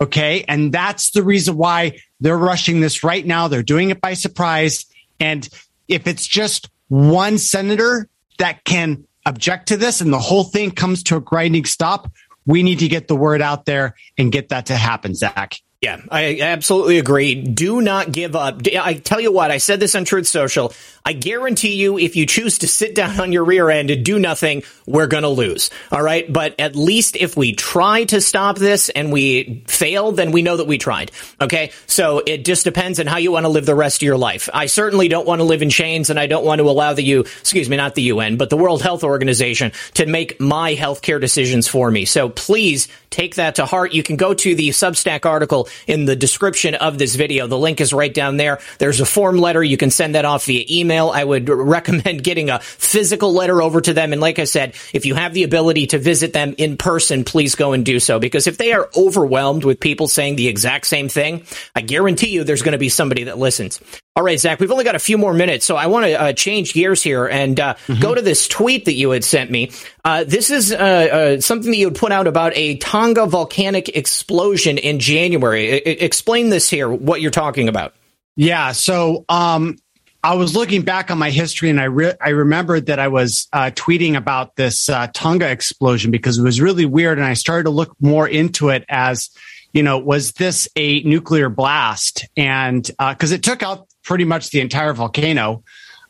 Okay. 0.00 0.44
And 0.46 0.72
that's 0.72 1.12
the 1.12 1.22
reason 1.22 1.56
why 1.56 2.00
they're 2.20 2.36
rushing 2.36 2.80
this 2.80 3.02
right 3.02 3.24
now. 3.24 3.48
They're 3.48 3.62
doing 3.62 3.88
it 3.88 4.00
by 4.00 4.12
surprise. 4.12 4.84
And 5.18 5.48
if 5.88 6.06
it's 6.06 6.26
just 6.26 6.68
one 6.88 7.38
senator 7.38 8.08
that 8.38 8.64
can 8.64 9.04
object 9.24 9.68
to 9.68 9.76
this 9.76 10.00
and 10.00 10.12
the 10.12 10.18
whole 10.18 10.44
thing 10.44 10.70
comes 10.70 11.02
to 11.04 11.16
a 11.16 11.20
grinding 11.20 11.64
stop, 11.64 12.10
we 12.44 12.62
need 12.62 12.78
to 12.78 12.88
get 12.88 13.08
the 13.08 13.16
word 13.16 13.42
out 13.42 13.64
there 13.64 13.94
and 14.16 14.30
get 14.30 14.50
that 14.50 14.66
to 14.66 14.76
happen, 14.76 15.14
Zach. 15.14 15.60
Yeah, 15.82 16.00
I 16.10 16.38
absolutely 16.40 16.98
agree. 16.98 17.34
Do 17.34 17.82
not 17.82 18.10
give 18.10 18.34
up. 18.34 18.62
I 18.78 18.94
tell 18.94 19.20
you 19.20 19.30
what, 19.30 19.50
I 19.50 19.58
said 19.58 19.78
this 19.78 19.94
on 19.94 20.04
Truth 20.04 20.26
Social. 20.26 20.72
I 21.04 21.12
guarantee 21.12 21.74
you, 21.74 21.98
if 21.98 22.16
you 22.16 22.26
choose 22.26 22.58
to 22.58 22.68
sit 22.68 22.94
down 22.94 23.20
on 23.20 23.30
your 23.30 23.44
rear 23.44 23.68
end 23.70 23.90
and 23.90 24.04
do 24.04 24.18
nothing, 24.18 24.64
we're 24.86 25.06
going 25.06 25.22
to 25.22 25.28
lose. 25.28 25.70
All 25.92 26.02
right. 26.02 26.30
But 26.30 26.58
at 26.58 26.74
least 26.74 27.14
if 27.14 27.36
we 27.36 27.52
try 27.52 28.04
to 28.04 28.20
stop 28.20 28.56
this 28.56 28.88
and 28.88 29.12
we 29.12 29.64
fail, 29.68 30.12
then 30.12 30.32
we 30.32 30.42
know 30.42 30.56
that 30.56 30.66
we 30.66 30.78
tried. 30.78 31.12
Okay. 31.40 31.72
So 31.86 32.22
it 32.26 32.44
just 32.44 32.64
depends 32.64 32.98
on 32.98 33.06
how 33.06 33.18
you 33.18 33.30
want 33.30 33.44
to 33.44 33.50
live 33.50 33.66
the 33.66 33.74
rest 33.74 33.98
of 33.98 34.06
your 34.06 34.16
life. 34.16 34.48
I 34.52 34.66
certainly 34.66 35.08
don't 35.08 35.26
want 35.26 35.40
to 35.40 35.44
live 35.44 35.62
in 35.62 35.70
chains 35.70 36.08
and 36.08 36.18
I 36.18 36.26
don't 36.26 36.44
want 36.44 36.60
to 36.60 36.68
allow 36.68 36.94
the 36.94 37.04
U, 37.04 37.20
excuse 37.20 37.68
me, 37.68 37.76
not 37.76 37.94
the 37.94 38.02
UN, 38.02 38.38
but 38.38 38.48
the 38.50 38.56
World 38.56 38.82
Health 38.82 39.04
Organization 39.04 39.72
to 39.94 40.06
make 40.06 40.40
my 40.40 40.74
healthcare 40.74 41.20
decisions 41.20 41.68
for 41.68 41.90
me. 41.90 42.06
So 42.06 42.30
please 42.30 42.88
take 43.10 43.36
that 43.36 43.56
to 43.56 43.66
heart. 43.66 43.92
You 43.92 44.02
can 44.02 44.16
go 44.16 44.34
to 44.34 44.54
the 44.54 44.70
Substack 44.70 45.24
article 45.24 45.65
in 45.86 46.04
the 46.04 46.16
description 46.16 46.74
of 46.74 46.98
this 46.98 47.14
video. 47.14 47.46
The 47.46 47.58
link 47.58 47.80
is 47.80 47.92
right 47.92 48.12
down 48.12 48.36
there. 48.36 48.60
There's 48.78 49.00
a 49.00 49.06
form 49.06 49.38
letter. 49.38 49.62
You 49.62 49.76
can 49.76 49.90
send 49.90 50.14
that 50.14 50.24
off 50.24 50.46
via 50.46 50.64
email. 50.70 51.10
I 51.10 51.24
would 51.24 51.48
recommend 51.48 52.22
getting 52.22 52.50
a 52.50 52.60
physical 52.60 53.32
letter 53.32 53.62
over 53.62 53.80
to 53.80 53.92
them. 53.92 54.12
And 54.12 54.20
like 54.20 54.38
I 54.38 54.44
said, 54.44 54.74
if 54.92 55.06
you 55.06 55.14
have 55.14 55.34
the 55.34 55.44
ability 55.44 55.88
to 55.88 55.98
visit 55.98 56.32
them 56.32 56.54
in 56.58 56.76
person, 56.76 57.24
please 57.24 57.54
go 57.54 57.72
and 57.72 57.84
do 57.84 58.00
so. 58.00 58.18
Because 58.18 58.46
if 58.46 58.58
they 58.58 58.72
are 58.72 58.88
overwhelmed 58.96 59.64
with 59.64 59.80
people 59.80 60.08
saying 60.08 60.36
the 60.36 60.48
exact 60.48 60.86
same 60.86 61.08
thing, 61.08 61.44
I 61.74 61.80
guarantee 61.80 62.30
you 62.30 62.44
there's 62.44 62.62
going 62.62 62.72
to 62.72 62.78
be 62.78 62.88
somebody 62.88 63.24
that 63.24 63.38
listens. 63.38 63.80
All 64.16 64.22
right, 64.22 64.40
Zach, 64.40 64.60
we've 64.60 64.70
only 64.70 64.84
got 64.84 64.94
a 64.94 64.98
few 64.98 65.18
more 65.18 65.34
minutes, 65.34 65.66
so 65.66 65.76
I 65.76 65.88
want 65.88 66.06
to 66.06 66.18
uh, 66.18 66.32
change 66.32 66.72
gears 66.72 67.02
here 67.02 67.26
and 67.26 67.60
uh, 67.60 67.74
mm-hmm. 67.74 68.00
go 68.00 68.14
to 68.14 68.22
this 68.22 68.48
tweet 68.48 68.86
that 68.86 68.94
you 68.94 69.10
had 69.10 69.22
sent 69.22 69.50
me. 69.50 69.72
Uh, 70.06 70.24
this 70.24 70.50
is 70.50 70.72
uh, 70.72 70.76
uh, 70.76 71.40
something 71.42 71.70
that 71.70 71.76
you 71.76 71.88
had 71.88 71.96
put 71.96 72.12
out 72.12 72.26
about 72.26 72.56
a 72.56 72.78
Tonga 72.78 73.26
volcanic 73.26 73.90
explosion 73.90 74.78
in 74.78 75.00
January. 75.00 75.74
I- 75.74 75.82
explain 76.00 76.48
this 76.48 76.70
here, 76.70 76.88
what 76.88 77.20
you're 77.20 77.30
talking 77.30 77.68
about. 77.68 77.92
Yeah. 78.36 78.72
So 78.72 79.26
um, 79.28 79.76
I 80.24 80.36
was 80.36 80.56
looking 80.56 80.80
back 80.80 81.10
on 81.10 81.18
my 81.18 81.28
history 81.28 81.68
and 81.68 81.78
I, 81.78 81.84
re- 81.84 82.14
I 82.18 82.30
remembered 82.30 82.86
that 82.86 82.98
I 82.98 83.08
was 83.08 83.48
uh, 83.52 83.70
tweeting 83.74 84.16
about 84.16 84.56
this 84.56 84.88
uh, 84.88 85.08
Tonga 85.12 85.50
explosion 85.50 86.10
because 86.10 86.38
it 86.38 86.42
was 86.42 86.58
really 86.58 86.86
weird. 86.86 87.18
And 87.18 87.26
I 87.26 87.34
started 87.34 87.64
to 87.64 87.70
look 87.70 87.94
more 88.00 88.26
into 88.26 88.70
it 88.70 88.86
as, 88.88 89.28
you 89.74 89.82
know, 89.82 89.98
was 89.98 90.32
this 90.32 90.68
a 90.74 91.02
nuclear 91.02 91.50
blast? 91.50 92.26
And 92.34 92.82
because 92.98 93.32
uh, 93.32 93.34
it 93.34 93.42
took 93.42 93.62
out 93.62 93.86
pretty 94.06 94.24
much 94.24 94.50
the 94.50 94.60
entire 94.60 94.94
volcano. 94.94 95.62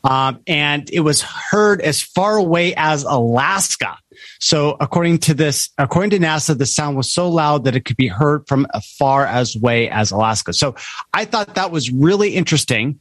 Um, 0.03 0.39
and 0.47 0.89
it 0.91 1.01
was 1.01 1.21
heard 1.21 1.81
as 1.81 2.01
far 2.01 2.37
away 2.37 2.73
as 2.75 3.03
Alaska. 3.03 3.97
So 4.39 4.77
according 4.79 5.17
to 5.19 5.33
this, 5.33 5.69
according 5.77 6.11
to 6.11 6.19
NASA, 6.19 6.57
the 6.57 6.65
sound 6.65 6.95
was 6.95 7.11
so 7.11 7.29
loud 7.29 7.65
that 7.65 7.75
it 7.75 7.83
could 7.83 7.97
be 7.97 8.07
heard 8.07 8.47
from 8.47 8.67
as 8.73 8.85
far 8.97 9.25
as 9.25 9.57
way 9.57 9.89
as 9.89 10.11
Alaska. 10.11 10.53
So 10.53 10.75
I 11.13 11.25
thought 11.25 11.55
that 11.55 11.71
was 11.71 11.91
really 11.91 12.35
interesting. 12.35 12.99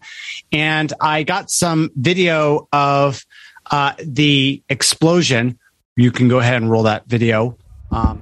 And 0.50 0.92
I 1.00 1.22
got 1.22 1.50
some 1.50 1.90
video 1.94 2.66
of 2.72 3.24
uh, 3.70 3.92
the 4.04 4.62
explosion. 4.68 5.58
You 5.96 6.10
can 6.10 6.28
go 6.28 6.40
ahead 6.40 6.56
and 6.56 6.70
roll 6.70 6.84
that 6.84 7.06
video. 7.06 7.56
Um, 7.92 8.20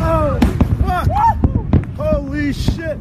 oh, 0.00 0.38
Holy 1.96 2.52
shit. 2.52 2.98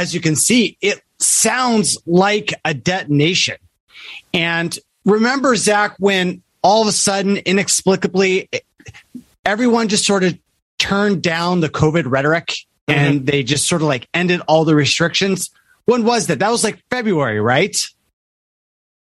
As 0.00 0.14
you 0.14 0.20
can 0.20 0.34
see, 0.34 0.78
it 0.80 1.02
sounds 1.18 1.98
like 2.06 2.54
a 2.64 2.72
detonation. 2.72 3.56
And 4.32 4.76
remember, 5.04 5.54
Zach, 5.56 5.94
when 5.98 6.42
all 6.62 6.82
of 6.82 6.88
a 6.88 6.92
sudden, 6.92 7.36
inexplicably, 7.36 8.48
everyone 9.44 9.88
just 9.88 10.06
sort 10.06 10.24
of 10.24 10.38
turned 10.78 11.22
down 11.22 11.60
the 11.60 11.68
COVID 11.68 12.04
rhetoric 12.06 12.46
mm-hmm. 12.88 12.92
and 12.98 13.26
they 13.26 13.42
just 13.42 13.68
sort 13.68 13.82
of 13.82 13.88
like 13.88 14.08
ended 14.14 14.40
all 14.48 14.64
the 14.64 14.74
restrictions. 14.74 15.50
When 15.84 16.04
was 16.04 16.26
that? 16.28 16.38
That 16.38 16.50
was 16.50 16.64
like 16.64 16.82
February, 16.90 17.40
right? 17.40 17.76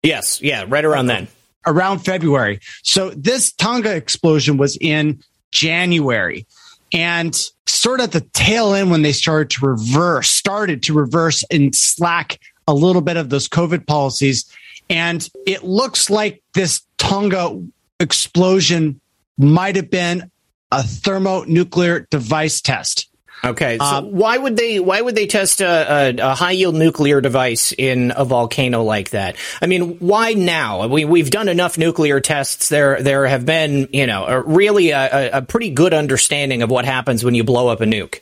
Yes. 0.01 0.41
Yeah. 0.41 0.65
Right 0.67 0.85
around 0.85 1.07
then. 1.07 1.27
Around 1.65 1.99
February. 1.99 2.59
So 2.81 3.11
this 3.11 3.51
Tonga 3.51 3.95
explosion 3.95 4.57
was 4.57 4.77
in 4.79 5.21
January. 5.51 6.47
And 6.93 7.35
sort 7.65 7.99
of 7.99 8.05
at 8.05 8.11
the 8.13 8.29
tail 8.33 8.73
end 8.73 8.91
when 8.91 9.01
they 9.01 9.11
started 9.11 9.49
to 9.51 9.65
reverse, 9.65 10.29
started 10.29 10.83
to 10.83 10.93
reverse 10.93 11.43
and 11.51 11.75
slack 11.75 12.39
a 12.67 12.73
little 12.73 13.01
bit 13.01 13.17
of 13.17 13.29
those 13.29 13.47
COVID 13.47 13.87
policies. 13.87 14.45
And 14.89 15.27
it 15.45 15.63
looks 15.63 16.09
like 16.09 16.41
this 16.53 16.81
Tonga 16.97 17.61
explosion 17.99 18.99
might 19.37 19.75
have 19.75 19.89
been 19.89 20.31
a 20.71 20.83
thermonuclear 20.83 22.07
device 22.09 22.61
test. 22.61 23.09
Okay, 23.43 23.77
so 23.77 23.85
um, 23.85 24.11
why 24.11 24.37
would 24.37 24.57
they 24.57 24.79
why 24.79 24.99
would 24.99 25.15
they 25.15 25.27
test 25.27 25.61
a, 25.61 25.65
a, 25.67 26.31
a, 26.31 26.35
high 26.35 26.51
yield 26.51 26.73
nuclear 26.75 27.21
device 27.21 27.71
in 27.71 28.11
a 28.15 28.25
volcano 28.25 28.83
like 28.83 29.11
that? 29.11 29.35
I 29.61 29.67
mean, 29.67 29.99
why 29.99 30.33
now? 30.33 30.87
We 30.87 31.05
we've 31.05 31.29
done 31.29 31.47
enough 31.47 31.77
nuclear 31.77 32.19
tests. 32.19 32.69
There 32.69 33.01
there 33.01 33.27
have 33.27 33.45
been 33.45 33.89
you 33.93 34.07
know 34.07 34.25
a, 34.25 34.41
really 34.41 34.89
a, 34.89 35.37
a 35.37 35.41
pretty 35.43 35.69
good 35.69 35.93
understanding 35.93 36.63
of 36.63 36.71
what 36.71 36.85
happens 36.85 37.23
when 37.23 37.35
you 37.35 37.43
blow 37.43 37.67
up 37.67 37.79
a 37.79 37.85
nuke. 37.85 38.21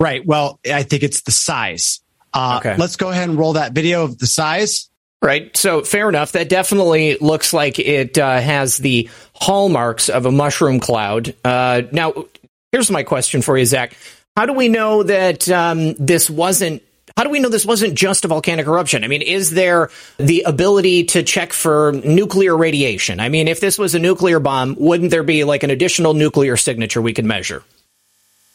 Right. 0.00 0.24
Well, 0.24 0.58
I 0.70 0.82
think 0.82 1.02
it's 1.02 1.22
the 1.22 1.32
size. 1.32 2.00
Uh, 2.32 2.58
okay. 2.60 2.76
Let's 2.76 2.96
go 2.96 3.10
ahead 3.10 3.28
and 3.28 3.38
roll 3.38 3.54
that 3.54 3.72
video 3.72 4.04
of 4.04 4.18
the 4.18 4.26
size. 4.26 4.90
Right. 5.20 5.56
So 5.56 5.82
fair 5.82 6.08
enough. 6.08 6.32
That 6.32 6.48
definitely 6.48 7.16
looks 7.16 7.52
like 7.52 7.78
it 7.78 8.16
uh, 8.18 8.40
has 8.40 8.76
the 8.76 9.10
hallmarks 9.34 10.08
of 10.08 10.26
a 10.26 10.30
mushroom 10.30 10.78
cloud. 10.78 11.34
Uh, 11.44 11.82
now, 11.90 12.26
Here's 12.72 12.90
my 12.90 13.02
question 13.02 13.42
for 13.42 13.56
you, 13.56 13.64
Zach. 13.64 13.96
How 14.36 14.46
do 14.46 14.52
we 14.52 14.68
know 14.68 15.02
that 15.02 15.48
um, 15.48 15.94
this 15.94 16.28
wasn't 16.28 16.82
how 17.16 17.24
do 17.24 17.30
we 17.30 17.40
know 17.40 17.48
this 17.48 17.66
wasn't 17.66 17.94
just 17.94 18.24
a 18.24 18.28
volcanic 18.28 18.66
eruption? 18.66 19.02
I 19.02 19.08
mean, 19.08 19.22
is 19.22 19.50
there 19.50 19.90
the 20.18 20.42
ability 20.42 21.04
to 21.06 21.24
check 21.24 21.52
for 21.52 21.92
nuclear 22.04 22.56
radiation? 22.56 23.18
I 23.18 23.28
mean, 23.28 23.48
if 23.48 23.58
this 23.58 23.76
was 23.76 23.96
a 23.96 23.98
nuclear 23.98 24.38
bomb, 24.38 24.76
wouldn't 24.78 25.10
there 25.10 25.24
be 25.24 25.42
like 25.42 25.64
an 25.64 25.70
additional 25.70 26.14
nuclear 26.14 26.56
signature 26.56 27.02
we 27.02 27.12
could 27.12 27.24
measure? 27.24 27.64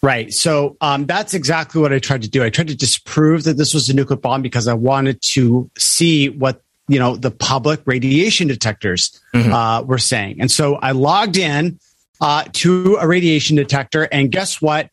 Right. 0.01 0.33
So 0.33 0.77
um, 0.79 1.05
that's 1.05 1.33
exactly 1.33 1.81
what 1.81 1.91
I 1.91 1.99
tried 1.99 2.21
to 2.21 2.29
do. 2.29 2.43
I 2.43 2.49
tried 2.49 2.67
to 2.67 2.75
disprove 2.75 3.43
that 3.43 3.57
this 3.57 3.73
was 3.73 3.89
a 3.89 3.93
nuclear 3.93 4.17
bomb 4.17 4.41
because 4.41 4.67
I 4.67 4.73
wanted 4.75 5.21
to 5.33 5.69
see 5.77 6.29
what 6.29 6.61
you 6.87 6.99
know 6.99 7.15
the 7.15 7.31
public 7.31 7.81
radiation 7.85 8.47
detectors 8.47 9.19
mm-hmm. 9.33 9.51
uh, 9.51 9.81
were 9.81 9.97
saying, 9.97 10.39
and 10.39 10.51
so 10.51 10.75
I 10.75 10.91
logged 10.91 11.37
in 11.37 11.79
uh, 12.23 12.45
to 12.53 12.95
a 13.01 13.05
radiation 13.05 13.57
detector, 13.57 14.03
and 14.03 14.31
guess 14.31 14.61
what? 14.61 14.89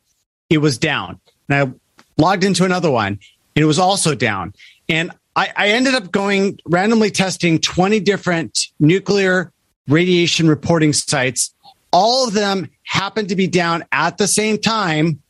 It 0.50 0.58
was 0.58 0.78
down. 0.78 1.20
And 1.48 1.70
I 1.70 2.20
logged 2.20 2.42
into 2.42 2.64
another 2.64 2.90
one, 2.90 3.20
and 3.54 3.62
it 3.62 3.66
was 3.66 3.78
also 3.78 4.16
down. 4.16 4.52
And 4.88 5.12
I, 5.36 5.52
I 5.56 5.68
ended 5.68 5.94
up 5.94 6.10
going 6.10 6.58
randomly 6.66 7.12
testing 7.12 7.60
20 7.60 8.00
different 8.00 8.66
nuclear 8.80 9.52
radiation 9.86 10.48
reporting 10.48 10.92
sites. 10.92 11.54
All 11.92 12.26
of 12.26 12.34
them 12.34 12.68
happened 12.82 13.28
to 13.28 13.36
be 13.36 13.46
down 13.46 13.84
at 13.92 14.18
the 14.18 14.26
same 14.26 14.58
time. 14.58 15.22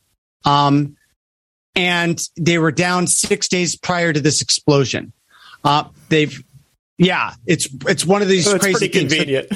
Um, 0.43 0.97
and 1.75 2.19
they 2.35 2.57
were 2.57 2.71
down 2.71 3.05
six 3.05 3.47
days 3.47 3.75
prior 3.75 4.11
to 4.11 4.19
this 4.19 4.41
explosion. 4.41 5.13
Uh, 5.63 5.83
they've, 6.09 6.43
yeah, 6.97 7.35
it's 7.45 7.69
it's 7.87 8.05
one 8.05 8.23
of 8.23 8.27
these 8.27 8.45
so 8.45 8.57
crazy 8.57 8.89
pretty 8.89 8.99
convenient. 8.99 9.51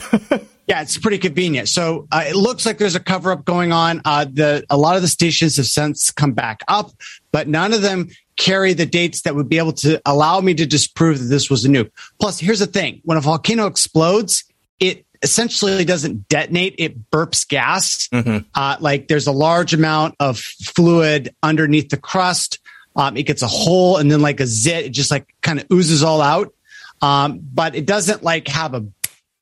Yeah, 0.68 0.82
it's 0.82 0.98
pretty 0.98 1.20
convenient. 1.20 1.70
So 1.70 2.08
uh, 2.12 2.24
it 2.28 2.36
looks 2.36 2.66
like 2.66 2.80
there's 2.80 2.96
a 2.96 3.00
cover 3.00 3.32
up 3.32 3.46
going 3.46 3.72
on. 3.72 4.02
Uh, 4.04 4.26
the 4.26 4.66
a 4.70 4.78
lot 4.78 4.96
of 4.96 5.04
the 5.04 5.08
stations 5.08 5.58
have 5.58 5.68
since 5.68 6.10
come 6.12 6.34
back 6.34 6.62
up, 6.68 6.92
but 7.32 7.48
none 7.48 7.74
of 7.74 7.82
them 7.84 8.10
carry 8.36 8.74
the 8.74 8.86
dates 8.86 9.22
that 9.22 9.36
would 9.36 9.48
be 9.48 9.60
able 9.60 9.74
to 9.74 10.02
allow 10.06 10.42
me 10.42 10.54
to 10.56 10.66
disprove 10.66 11.20
that 11.20 11.26
this 11.26 11.50
was 11.50 11.66
a 11.66 11.70
nuke. 11.70 11.92
Plus, 12.20 12.40
here's 12.40 12.60
the 12.60 12.68
thing: 12.68 13.02
when 13.04 13.18
a 13.18 13.22
volcano 13.22 13.68
explodes, 13.68 14.44
it 14.80 15.06
essentially 15.22 15.86
doesn't 15.86 16.28
detonate; 16.30 16.76
it 16.80 17.12
burps 17.12 17.48
gas. 17.48 18.08
Mm-hmm. 18.08 18.48
Uh, 18.56 18.78
like 18.80 19.08
there's 19.08 19.28
a 19.28 19.32
large 19.32 19.74
amount 19.74 20.16
of 20.20 20.40
fluid 20.40 21.36
underneath 21.44 21.90
the 21.90 21.98
crust. 21.98 22.60
Um, 22.96 23.18
it 23.18 23.24
gets 23.24 23.44
a 23.44 23.48
hole, 23.48 23.98
and 23.98 24.10
then 24.10 24.22
like 24.22 24.40
a 24.40 24.48
zit, 24.48 24.86
it 24.86 24.90
just 24.90 25.12
like 25.12 25.28
kind 25.42 25.60
of 25.60 25.68
oozes 25.72 26.02
all 26.02 26.22
out. 26.22 26.54
Um, 27.02 27.40
but 27.54 27.76
it 27.76 27.86
doesn't 27.86 28.24
like 28.24 28.48
have 28.48 28.74
a 28.74 28.86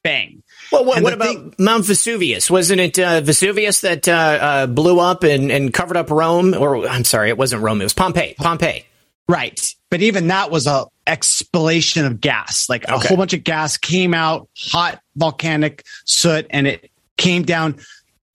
bang. 0.04 0.42
Well, 0.74 0.86
what, 0.86 1.04
what 1.04 1.14
about 1.14 1.28
thing, 1.28 1.56
Mount 1.60 1.86
Vesuvius? 1.86 2.50
Wasn't 2.50 2.80
it 2.80 2.98
uh, 2.98 3.22
Vesuvius 3.22 3.82
that 3.82 4.08
uh, 4.08 4.12
uh, 4.12 4.68
blew 4.68 5.00
up 5.00 5.24
and, 5.24 5.52
and 5.52 5.72
covered 5.72 5.98
up 5.98 6.10
Rome? 6.10 6.56
Or 6.56 6.88
I'm 6.88 7.04
sorry, 7.04 7.30
it 7.30 7.38
wasn't 7.38 7.62
Rome. 7.62 7.80
It 7.80 7.84
was 7.84 7.94
Pompeii. 7.94 8.34
Pompeii. 8.40 8.84
Right, 9.30 9.76
but 9.92 10.02
even 10.02 10.28
that 10.30 10.50
was 10.50 10.66
a 10.66 10.86
explosion 11.06 12.06
of 12.08 12.20
gas. 12.20 12.70
Like 12.70 12.86
a 12.86 12.96
okay. 12.96 13.08
whole 13.08 13.18
bunch 13.18 13.34
of 13.34 13.44
gas 13.44 13.78
came 13.78 14.16
out, 14.16 14.50
hot 14.58 15.00
volcanic 15.16 15.86
soot, 16.06 16.48
and 16.50 16.66
it 16.66 16.90
came 17.18 17.44
down. 17.44 17.80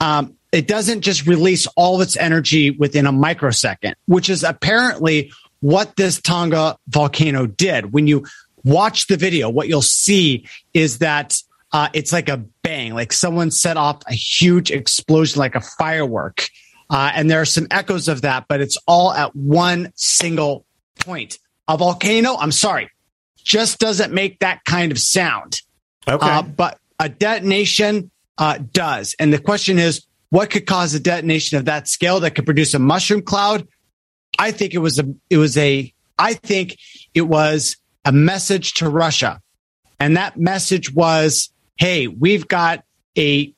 Um, 0.01 0.37
it 0.53 0.69
doesn't 0.69 1.01
just 1.01 1.27
release 1.27 1.67
all 1.77 1.97
of 1.97 2.03
its 2.03 2.17
energy 2.17 2.71
within 2.71 3.07
a 3.07 3.13
microsecond, 3.13 3.97
which 4.07 4.31
is 4.31 4.45
apparently 4.45 5.33
what 5.59 5.97
this 5.97 6.21
Tonga 6.21 6.79
volcano 6.87 7.47
did. 7.47 7.93
When 7.93 8.07
you 8.07 8.27
watch 8.63 9.09
the 9.09 9.17
video, 9.17 9.51
what 9.51 9.67
you'll 9.67 9.83
see 9.83 10.47
is 10.73 10.99
that 10.99 11.43
uh, 11.73 11.89
it's 11.93 12.13
like 12.13 12.29
a 12.29 12.39
bang, 12.63 12.95
like 12.95 13.13
someone 13.13 13.51
set 13.51 13.77
off 13.77 14.03
a 14.07 14.15
huge 14.15 14.71
explosion, 14.71 15.39
like 15.39 15.55
a 15.55 15.61
firework. 15.61 16.49
Uh, 16.91 17.13
and 17.15 17.31
there 17.31 17.41
are 17.41 17.47
some 17.47 17.67
echoes 17.71 18.09
of 18.09 18.23
that, 18.23 18.47
but 18.49 18.61
it's 18.61 18.79
all 18.87 19.13
at 19.13 19.35
one 19.37 19.93
single 19.95 20.65
point. 21.01 21.39
A 21.67 21.77
volcano, 21.77 22.37
I'm 22.37 22.53
sorry, 22.53 22.91
just 23.37 23.79
doesn't 23.79 24.13
make 24.13 24.39
that 24.39 24.65
kind 24.65 24.91
of 24.91 24.99
sound. 24.99 25.61
Okay. 26.09 26.27
Uh, 26.27 26.43
but 26.43 26.79
a 26.99 27.11
detonation 27.11 28.11
uh, 28.39 28.59
does. 28.73 29.15
And 29.19 29.33
the 29.33 29.39
question 29.39 29.79
is, 29.79 30.07
what 30.31 30.51
could 30.51 30.67
cause 30.67 30.95
a 30.95 31.01
detonation 31.01 31.59
of 31.59 31.67
that 31.67 31.89
scale 31.89 32.21
that 32.21 32.35
could 32.35 32.47
produce 32.47 32.73
a 32.73 32.79
mushroom 32.79 33.23
cloud? 33.23 33.69
I 34.39 34.51
think 34.51 34.73
it 34.73 34.79
was 34.79 34.99
a, 34.99 35.05
it 35.29 35.37
was 35.37 35.57
a, 35.59 35.93
I 36.19 36.35
think 36.35 36.79
it 37.15 37.23
was 37.23 37.77
a 38.05 38.13
message 38.13 38.75
to 38.75 38.89
Russia. 38.89 39.41
And 40.01 40.17
that 40.17 40.39
message 40.39 40.93
was 40.93 41.51
hey, 41.79 42.07
we've 42.07 42.47
got 42.47 42.85
a 43.17 43.55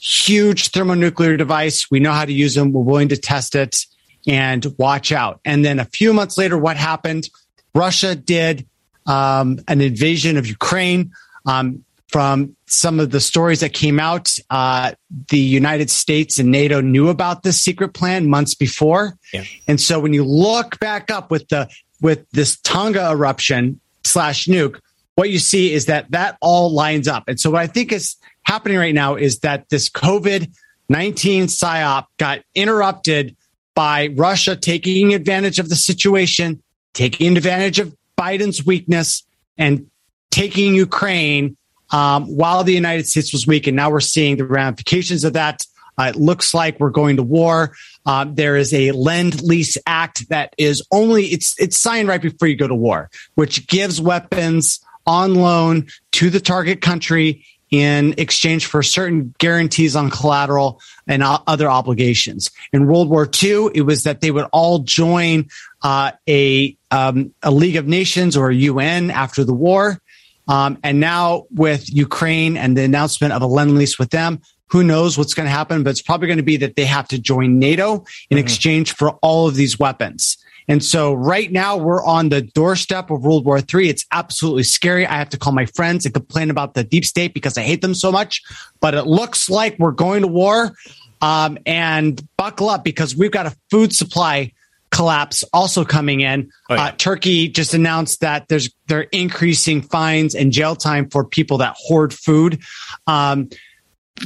huge 0.00 0.68
thermonuclear 0.68 1.36
device. 1.36 1.90
We 1.90 2.00
know 2.00 2.12
how 2.12 2.24
to 2.24 2.32
use 2.32 2.54
them. 2.54 2.72
We're 2.72 2.82
willing 2.82 3.08
to 3.08 3.16
test 3.16 3.54
it 3.54 3.84
and 4.26 4.64
watch 4.78 5.10
out. 5.12 5.40
And 5.44 5.64
then 5.64 5.78
a 5.78 5.84
few 5.84 6.12
months 6.12 6.38
later, 6.38 6.56
what 6.56 6.76
happened? 6.76 7.28
Russia 7.74 8.14
did 8.14 8.66
um, 9.06 9.58
an 9.68 9.80
invasion 9.80 10.36
of 10.36 10.46
Ukraine. 10.46 11.12
Um, 11.44 11.84
from 12.08 12.54
some 12.66 13.00
of 13.00 13.10
the 13.10 13.20
stories 13.20 13.60
that 13.60 13.72
came 13.72 13.98
out, 13.98 14.36
uh, 14.50 14.92
the 15.30 15.38
United 15.38 15.88
States 15.88 16.38
and 16.38 16.50
NATO 16.50 16.82
knew 16.82 17.08
about 17.08 17.42
this 17.42 17.60
secret 17.60 17.94
plan 17.94 18.28
months 18.28 18.54
before. 18.54 19.16
Yeah. 19.32 19.44
And 19.66 19.80
so 19.80 19.98
when 19.98 20.12
you 20.12 20.22
look 20.22 20.78
back 20.78 21.10
up 21.10 21.30
with 21.30 21.48
the 21.48 21.70
with 22.02 22.28
this 22.32 22.60
Tonga 22.60 23.10
eruption 23.10 23.80
slash 24.04 24.44
nuke, 24.44 24.78
what 25.14 25.30
you 25.30 25.38
see 25.38 25.72
is 25.72 25.86
that 25.86 26.10
that 26.10 26.38
all 26.40 26.72
lines 26.72 27.08
up. 27.08 27.24
And 27.28 27.38
so 27.38 27.50
what 27.50 27.62
I 27.62 27.66
think 27.66 27.92
is 27.92 28.16
happening 28.44 28.78
right 28.78 28.94
now 28.94 29.16
is 29.16 29.40
that 29.40 29.68
this 29.68 29.88
COVID 29.88 30.52
19 30.88 31.44
psyop 31.44 32.06
got 32.18 32.40
interrupted 32.54 33.36
by 33.74 34.08
Russia 34.14 34.56
taking 34.56 35.14
advantage 35.14 35.58
of 35.58 35.68
the 35.68 35.76
situation, 35.76 36.62
taking 36.92 37.36
advantage 37.36 37.78
of 37.78 37.96
Biden's 38.18 38.64
weakness, 38.64 39.22
and 39.56 39.90
taking 40.30 40.74
Ukraine 40.74 41.56
um, 41.90 42.24
while 42.26 42.64
the 42.64 42.74
United 42.74 43.06
States 43.06 43.32
was 43.32 43.46
weak. 43.46 43.66
And 43.66 43.76
now 43.76 43.90
we're 43.90 44.00
seeing 44.00 44.36
the 44.36 44.44
ramifications 44.44 45.24
of 45.24 45.34
that. 45.34 45.64
Uh, 45.98 46.04
it 46.04 46.16
looks 46.16 46.54
like 46.54 46.80
we're 46.80 46.90
going 46.90 47.16
to 47.16 47.22
war. 47.22 47.74
Um, 48.06 48.34
there 48.34 48.56
is 48.56 48.72
a 48.74 48.92
lend 48.92 49.42
lease 49.42 49.76
act 49.86 50.28
that 50.30 50.54
is 50.58 50.82
only 50.90 51.26
it's 51.26 51.58
it's 51.60 51.76
signed 51.76 52.08
right 52.08 52.20
before 52.20 52.48
you 52.48 52.56
go 52.56 52.66
to 52.66 52.74
war, 52.74 53.10
which 53.34 53.66
gives 53.66 54.00
weapons 54.00 54.80
on 55.06 55.34
loan 55.34 55.86
to 56.12 56.30
the 56.30 56.40
target 56.40 56.80
country 56.80 57.44
in 57.72 58.14
exchange 58.18 58.66
for 58.66 58.82
certain 58.82 59.34
guarantees 59.38 59.96
on 59.96 60.10
collateral 60.10 60.80
and 61.06 61.22
other 61.24 61.70
obligations. 61.70 62.50
In 62.72 62.86
World 62.86 63.08
War 63.08 63.28
II, 63.42 63.70
it 63.74 63.82
was 63.82 64.02
that 64.02 64.20
they 64.20 64.30
would 64.30 64.46
all 64.52 64.80
join 64.80 65.48
uh, 65.80 66.12
a 66.28 66.76
um, 66.90 67.34
a 67.42 67.50
League 67.50 67.76
of 67.76 67.86
Nations 67.86 68.36
or 68.36 68.50
a 68.50 68.54
UN 68.54 69.10
after 69.10 69.42
the 69.42 69.54
war. 69.54 70.00
Um, 70.48 70.78
and 70.82 71.00
now 71.00 71.46
with 71.50 71.90
Ukraine 71.90 72.58
and 72.58 72.76
the 72.76 72.82
announcement 72.82 73.32
of 73.32 73.40
a 73.40 73.46
lend 73.46 73.74
lease 73.78 73.98
with 73.98 74.10
them, 74.10 74.42
who 74.66 74.82
knows 74.82 75.16
what's 75.16 75.32
going 75.32 75.46
to 75.46 75.50
happen? 75.50 75.82
But 75.82 75.90
it's 75.90 76.02
probably 76.02 76.26
going 76.26 76.38
to 76.38 76.42
be 76.42 76.58
that 76.58 76.76
they 76.76 76.84
have 76.84 77.08
to 77.08 77.18
join 77.18 77.58
NATO 77.58 77.94
in 77.94 78.00
mm-hmm. 78.00 78.38
exchange 78.38 78.94
for 78.94 79.12
all 79.22 79.48
of 79.48 79.54
these 79.54 79.78
weapons. 79.78 80.36
And 80.68 80.84
so 80.84 81.12
right 81.12 81.50
now 81.50 81.76
we're 81.76 82.04
on 82.04 82.28
the 82.28 82.42
doorstep 82.42 83.10
of 83.10 83.24
World 83.24 83.44
War 83.44 83.58
III. 83.58 83.88
It's 83.88 84.06
absolutely 84.12 84.62
scary. 84.62 85.06
I 85.06 85.14
have 85.14 85.30
to 85.30 85.38
call 85.38 85.52
my 85.52 85.66
friends 85.66 86.04
and 86.04 86.14
complain 86.14 86.50
about 86.50 86.74
the 86.74 86.84
deep 86.84 87.04
state 87.04 87.34
because 87.34 87.58
I 87.58 87.62
hate 87.62 87.82
them 87.82 87.94
so 87.94 88.12
much. 88.12 88.42
But 88.80 88.94
it 88.94 89.06
looks 89.06 89.50
like 89.50 89.78
we're 89.78 89.92
going 89.92 90.22
to 90.22 90.28
war. 90.28 90.72
Um, 91.20 91.56
and 91.66 92.20
buckle 92.36 92.68
up 92.68 92.82
because 92.82 93.14
we've 93.14 93.30
got 93.30 93.46
a 93.46 93.56
food 93.70 93.94
supply 93.94 94.52
collapse 94.92 95.42
also 95.52 95.84
coming 95.84 96.20
in. 96.20 96.50
Oh, 96.70 96.74
yeah. 96.74 96.84
uh, 96.84 96.92
Turkey 96.92 97.48
just 97.48 97.74
announced 97.74 98.20
that 98.20 98.46
there's 98.48 98.70
they're 98.86 99.02
increasing 99.02 99.82
fines 99.82 100.34
and 100.34 100.52
jail 100.52 100.76
time 100.76 101.08
for 101.10 101.24
people 101.24 101.58
that 101.58 101.74
hoard 101.76 102.12
food. 102.12 102.60
Um, 103.06 103.48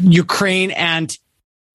Ukraine 0.00 0.72
and 0.72 1.16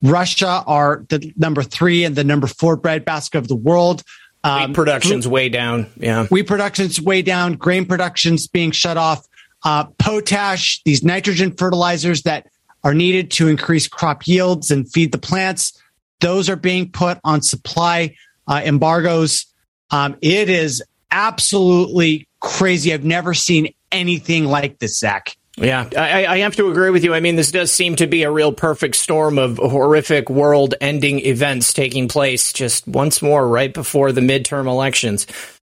Russia 0.03 0.63
are 0.67 1.05
the 1.09 1.33
number 1.37 1.63
three 1.63 2.03
and 2.03 2.15
the 2.15 2.23
number 2.23 2.47
four 2.47 2.75
breadbasket 2.75 3.39
of 3.39 3.47
the 3.47 3.55
world. 3.55 4.03
Um, 4.43 4.69
wheat 4.69 4.75
production's 4.75 5.27
way 5.27 5.49
down. 5.49 5.87
Yeah. 5.97 6.25
Wheat 6.27 6.47
production's 6.47 6.99
way 6.99 7.21
down. 7.21 7.53
Grain 7.53 7.85
production's 7.85 8.47
being 8.47 8.71
shut 8.71 8.97
off. 8.97 9.27
Uh, 9.63 9.85
potash, 9.99 10.81
these 10.83 11.03
nitrogen 11.03 11.55
fertilizers 11.55 12.23
that 12.23 12.47
are 12.83 12.95
needed 12.95 13.29
to 13.31 13.47
increase 13.47 13.87
crop 13.87 14.27
yields 14.27 14.71
and 14.71 14.91
feed 14.91 15.11
the 15.11 15.19
plants, 15.19 15.79
those 16.19 16.49
are 16.49 16.55
being 16.55 16.89
put 16.89 17.19
on 17.23 17.41
supply 17.41 18.15
uh, 18.47 18.61
embargoes. 18.65 19.45
Um, 19.91 20.17
it 20.21 20.49
is 20.49 20.81
absolutely 21.11 22.27
crazy. 22.39 22.93
I've 22.93 23.03
never 23.03 23.33
seen 23.35 23.73
anything 23.91 24.45
like 24.45 24.79
this, 24.79 24.97
Zach. 24.97 25.35
Yeah, 25.57 25.89
I, 25.97 26.25
I, 26.25 26.37
have 26.39 26.55
to 26.55 26.71
agree 26.71 26.91
with 26.91 27.03
you. 27.03 27.13
I 27.13 27.19
mean, 27.19 27.35
this 27.35 27.51
does 27.51 27.71
seem 27.71 27.97
to 27.97 28.07
be 28.07 28.23
a 28.23 28.31
real 28.31 28.53
perfect 28.53 28.95
storm 28.95 29.37
of 29.37 29.57
horrific 29.57 30.29
world 30.29 30.75
ending 30.79 31.19
events 31.25 31.73
taking 31.73 32.07
place 32.07 32.53
just 32.53 32.87
once 32.87 33.21
more 33.21 33.45
right 33.45 33.73
before 33.73 34.13
the 34.13 34.21
midterm 34.21 34.67
elections. 34.67 35.27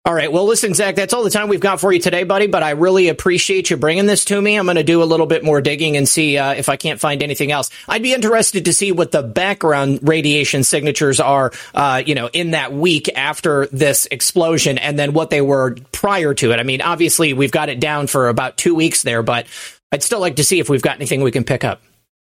All 0.06 0.14
right. 0.14 0.32
Well, 0.32 0.46
listen, 0.46 0.74
Zach, 0.74 0.96
that's 0.96 1.14
all 1.14 1.24
the 1.24 1.30
time 1.30 1.50
we've 1.50 1.60
got 1.60 1.82
for 1.82 1.92
you 1.92 2.00
today, 2.00 2.24
buddy. 2.24 2.48
But 2.48 2.64
I 2.64 2.72
really 2.72 3.10
appreciate 3.10 3.70
you 3.70 3.76
bringing 3.76 4.06
this 4.06 4.26
to 4.26 4.42
me. 4.42 4.56
I'm 4.56 4.66
going 4.66 4.78
to 4.78 4.84
do 4.84 5.04
a 5.04 5.06
little 5.06 5.26
bit 5.26 5.44
more 5.44 5.60
digging 5.60 5.98
and 5.98 6.08
see 6.08 6.38
uh, 6.38 6.54
if 6.54 6.70
I 6.70 6.78
can't 6.78 7.02
find 7.02 7.22
anything 7.22 7.52
else. 7.52 7.70
I'd 7.88 8.02
be 8.02 8.14
interested 8.14 8.66
to 8.66 8.74
see 8.74 8.94
what 8.94 9.12
the 9.12 9.22
background 9.22 10.00
radiation 10.02 10.64
signatures 10.64 11.20
are, 11.20 11.52
uh, 11.76 12.02
you 12.06 12.16
know, 12.16 12.30
in 12.32 12.52
that 12.52 12.72
week 12.72 13.10
after 13.14 13.68
this 13.68 14.08
explosion, 14.10 14.78
and 14.78 14.98
then 14.98 15.12
what 15.12 15.30
they 15.30 15.42
were 15.42 15.76
prior 15.92 16.34
to 16.34 16.54
it. 16.54 16.60
I 16.60 16.64
mean, 16.64 16.82
obviously, 16.82 17.34
we've 17.34 17.52
got 17.52 17.68
it 17.68 17.82
down 17.82 18.08
for 18.08 18.30
about 18.30 18.58
two 18.58 18.74
weeks 18.74 19.04
there, 19.04 19.22
but 19.22 19.48
I'd 19.92 20.02
still 20.02 20.22
like 20.22 20.38
to 20.38 20.46
see 20.46 20.60
if 20.60 20.70
we've 20.70 20.82
got 20.82 20.96
anything 20.96 21.22
we 21.22 21.32
can 21.32 21.44
pick 21.44 21.66
up. 21.66 21.82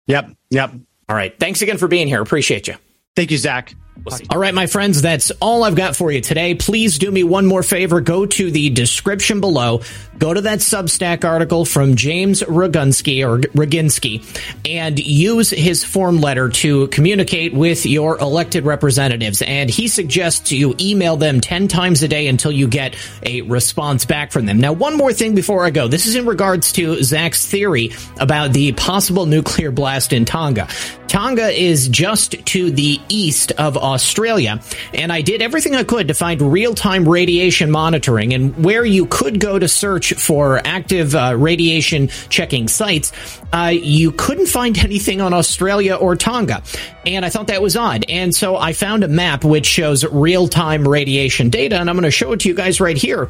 Yep. 0.07 0.31
Yep. 0.49 0.73
All 1.07 1.15
right. 1.15 1.37
Thanks 1.39 1.61
again 1.61 1.77
for 1.77 1.87
being 1.87 2.07
here. 2.07 2.21
Appreciate 2.21 2.67
you. 2.67 2.75
Thank 3.15 3.31
you, 3.31 3.37
Zach. 3.37 3.73
We'll 4.03 4.17
all 4.31 4.39
right, 4.39 4.53
my 4.53 4.65
friends, 4.65 5.01
that's 5.01 5.31
all 5.41 5.63
I've 5.63 5.75
got 5.75 5.95
for 5.95 6.11
you 6.11 6.21
today. 6.21 6.55
Please 6.55 6.97
do 6.97 7.11
me 7.11 7.23
one 7.23 7.45
more 7.45 7.61
favor. 7.61 8.01
Go 8.01 8.25
to 8.25 8.49
the 8.49 8.69
description 8.71 9.41
below. 9.41 9.81
Go 10.17 10.33
to 10.33 10.41
that 10.41 10.59
Substack 10.59 11.23
article 11.23 11.65
from 11.65 11.95
James 11.95 12.43
Rogunsky 12.43 13.27
or 13.27 13.39
Roginsky 13.53 14.23
and 14.69 14.99
use 14.99 15.49
his 15.49 15.83
form 15.83 16.21
letter 16.21 16.49
to 16.49 16.87
communicate 16.87 17.53
with 17.53 17.85
your 17.85 18.19
elected 18.19 18.65
representatives. 18.65 19.41
And 19.41 19.69
he 19.69 19.87
suggests 19.87 20.51
you 20.51 20.75
email 20.79 21.17
them 21.17 21.41
10 21.41 21.67
times 21.67 22.03
a 22.03 22.07
day 22.07 22.27
until 22.27 22.51
you 22.51 22.67
get 22.67 22.95
a 23.23 23.41
response 23.41 24.05
back 24.05 24.31
from 24.31 24.45
them. 24.45 24.59
Now, 24.59 24.73
one 24.73 24.95
more 24.95 25.13
thing 25.13 25.33
before 25.33 25.65
I 25.65 25.71
go. 25.71 25.87
This 25.87 26.05
is 26.05 26.15
in 26.15 26.25
regards 26.27 26.71
to 26.73 27.01
Zach's 27.03 27.45
theory 27.45 27.91
about 28.19 28.53
the 28.53 28.73
possible 28.73 29.25
nuclear 29.25 29.71
blast 29.71 30.13
in 30.13 30.25
Tonga. 30.25 30.67
Tonga 31.07 31.49
is 31.49 31.89
just 31.89 32.45
to 32.45 32.71
the 32.71 32.99
east 33.09 33.51
of 33.53 33.75
Australia, 33.91 34.61
and 34.93 35.11
I 35.11 35.21
did 35.21 35.41
everything 35.41 35.75
I 35.75 35.83
could 35.83 36.07
to 36.07 36.13
find 36.13 36.41
real 36.41 36.73
time 36.73 37.07
radiation 37.07 37.71
monitoring 37.71 38.33
and 38.33 38.63
where 38.63 38.83
you 38.83 39.05
could 39.05 39.39
go 39.39 39.59
to 39.59 39.67
search 39.67 40.13
for 40.13 40.61
active 40.65 41.15
uh, 41.15 41.35
radiation 41.37 42.07
checking 42.29 42.67
sites. 42.67 43.11
Uh, 43.53 43.71
you 43.73 44.11
couldn't 44.11 44.47
find 44.47 44.77
anything 44.83 45.21
on 45.21 45.33
Australia 45.33 45.95
or 45.95 46.15
Tonga, 46.15 46.63
and 47.05 47.25
I 47.25 47.29
thought 47.29 47.47
that 47.47 47.61
was 47.61 47.75
odd. 47.75 48.05
And 48.09 48.33
so 48.33 48.55
I 48.55 48.73
found 48.73 49.03
a 49.03 49.07
map 49.07 49.43
which 49.43 49.65
shows 49.65 50.05
real 50.05 50.47
time 50.47 50.87
radiation 50.87 51.49
data, 51.49 51.77
and 51.79 51.89
I'm 51.89 51.95
going 51.95 52.03
to 52.03 52.11
show 52.11 52.31
it 52.31 52.41
to 52.41 52.49
you 52.49 52.55
guys 52.55 52.81
right 52.81 52.97
here. 52.97 53.29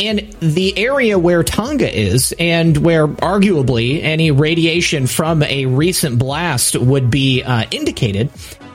And 0.00 0.34
the 0.40 0.76
area 0.76 1.18
where 1.18 1.44
Tonga 1.44 1.88
is, 1.88 2.34
and 2.38 2.76
where 2.76 3.06
arguably 3.06 4.02
any 4.02 4.32
radiation 4.32 5.06
from 5.06 5.42
a 5.44 5.66
recent 5.66 6.18
blast 6.18 6.76
would 6.76 7.10
be 7.10 7.42
uh, 7.44 7.64
indicated, 7.70 8.30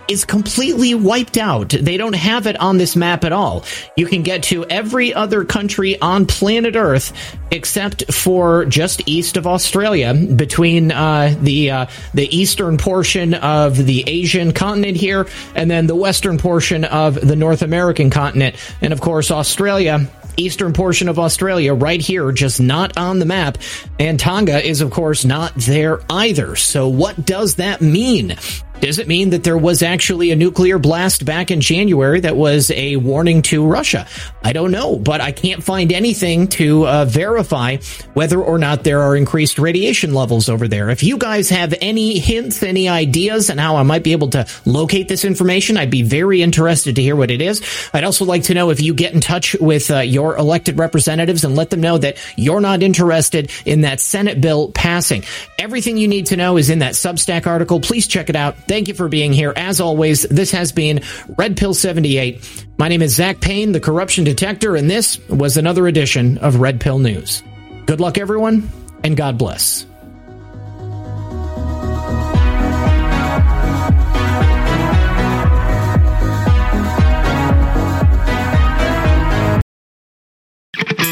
is 0.10 0.26
completely 0.26 0.96
wiped 0.96 1.38
out. 1.38 1.70
They 1.70 1.98
don't 1.98 2.16
have 2.16 2.48
it 2.48 2.60
on 2.60 2.78
this 2.78 2.96
map 2.96 3.24
at 3.24 3.32
all. 3.32 3.64
You 3.96 4.06
can 4.06 4.24
get 4.24 4.44
to 4.44 4.66
every 4.66 5.14
other 5.14 5.46
country 5.46 6.00
on 6.02 6.26
planet 6.26 6.76
Earth 6.76 7.14
except 7.52 8.14
for 8.14 8.66
just 8.66 9.08
east 9.08 9.38
of 9.38 9.48
Australia, 9.48 10.14
between 10.14 10.92
uh, 10.92 11.36
the 11.42 11.72
uh, 11.72 11.86
the 12.14 12.36
eastern 12.36 12.78
portion 12.78 13.34
of 13.34 13.76
the 13.76 14.04
Asian 14.08 14.54
continent 14.54 14.98
here, 14.98 15.28
and 15.56 15.70
then 15.70 15.88
the 15.88 15.96
western 15.96 16.38
portion 16.38 16.84
of 16.86 17.16
the 17.16 17.36
North 17.36 17.62
American 17.62 18.10
continent, 18.10 18.56
and 18.82 18.94
of 18.94 19.02
course 19.02 19.32
Australia 19.32 20.10
eastern 20.38 20.72
portion 20.72 21.10
of 21.10 21.20
Australia 21.20 21.74
right 21.74 22.00
here, 22.00 22.32
just 22.32 22.62
not 22.62 22.98
on 22.98 23.20
the 23.20 23.26
map. 23.26 23.58
And 24.00 24.18
Tonga 24.18 24.66
is, 24.66 24.80
of 24.80 24.90
course, 24.90 25.26
not 25.26 25.54
there 25.56 26.00
either. 26.10 26.56
So 26.56 26.88
what 26.88 27.26
does 27.26 27.56
that 27.56 27.82
mean? 27.82 28.38
Does 28.82 28.98
it 28.98 29.08
mean 29.10 29.32
that 29.32 29.44
there 29.44 29.58
was 29.58 29.84
actually 29.84 30.32
a 30.32 30.38
nuclear 30.38 30.80
blast 30.80 31.26
back 31.26 31.52
in 31.52 31.60
January 31.60 32.22
that 32.22 32.38
was 32.38 32.72
a 32.72 32.96
warning 32.96 33.42
to 33.44 33.68
Russia? 33.68 34.08
I 34.42 34.54
don't 34.54 34.72
know, 34.72 34.96
but 34.96 35.20
I 35.20 35.34
can't 35.34 35.62
find 35.62 35.92
anything 35.92 36.48
to 36.50 36.88
uh, 36.88 37.06
verify 37.06 37.78
whether 38.14 38.42
or 38.42 38.58
not 38.58 38.86
there 38.86 39.02
are 39.02 39.18
increased 39.18 39.60
radiation 39.60 40.14
levels 40.14 40.48
over 40.48 40.70
there. 40.70 40.90
If 40.90 41.04
you 41.04 41.18
guys 41.18 41.50
have 41.50 41.74
any 41.82 42.20
hints, 42.20 42.64
any 42.64 42.88
ideas 42.88 43.50
on 43.50 43.58
how 43.58 43.76
I 43.76 43.84
might 43.84 44.04
be 44.04 44.14
able 44.14 44.30
to 44.30 44.48
locate 44.66 45.10
this 45.10 45.26
information, 45.26 45.76
I'd 45.76 45.92
be 45.92 46.04
very 46.04 46.42
interested 46.42 46.96
to 46.96 47.02
hear 47.02 47.18
what 47.18 47.32
it 47.32 47.42
is. 47.42 47.62
I'd 47.94 48.06
also 48.06 48.24
like 48.24 48.44
to 48.44 48.54
know 48.54 48.70
if 48.70 48.82
you 48.82 48.94
get 48.94 49.14
in 49.14 49.20
touch 49.20 49.56
with 49.60 49.92
uh, 49.92 50.00
your 50.00 50.38
elected 50.38 50.78
representatives 50.78 51.44
and 51.44 51.54
let 51.54 51.70
them 51.70 51.82
know 51.82 51.98
that 51.98 52.18
you're 52.38 52.62
not 52.62 52.82
interested 52.82 53.52
in 53.66 53.82
that 53.82 54.00
Senate 54.00 54.40
bill 54.40 54.72
passing. 54.72 55.26
Everything 55.58 55.98
you 55.98 56.08
need 56.08 56.28
to 56.28 56.38
know 56.38 56.56
is 56.56 56.70
in 56.70 56.80
that 56.80 56.94
Substack 56.94 57.46
article. 57.46 57.82
Please 57.82 58.08
check 58.08 58.30
it 58.30 58.38
out. 58.38 58.56
Thank 58.70 58.88
you 58.88 58.94
for 58.94 59.10
being 59.10 59.34
here. 59.34 59.52
As 59.56 59.82
always, 59.82 60.22
this 60.22 60.52
has 60.52 60.72
been 60.72 61.02
Red 61.40 61.58
Pill 61.58 61.74
78. 61.74 62.68
My 62.78 62.88
name 62.88 63.02
is 63.02 63.16
Zach 63.16 63.42
Payne, 63.42 63.72
the 63.72 63.80
corruption 63.80 64.24
detector, 64.24 64.76
and 64.76 64.88
this 64.88 65.18
was 65.28 65.58
another 65.58 65.88
edition 65.88 66.38
of 66.38 66.58
Red 66.58 66.80
Pill 66.80 67.00
News. 67.00 67.42
Good 67.88 68.00
luck, 68.00 68.20
everyone, 68.20 68.70
and 69.04 69.18
God 69.18 69.40
bless. 69.40 69.88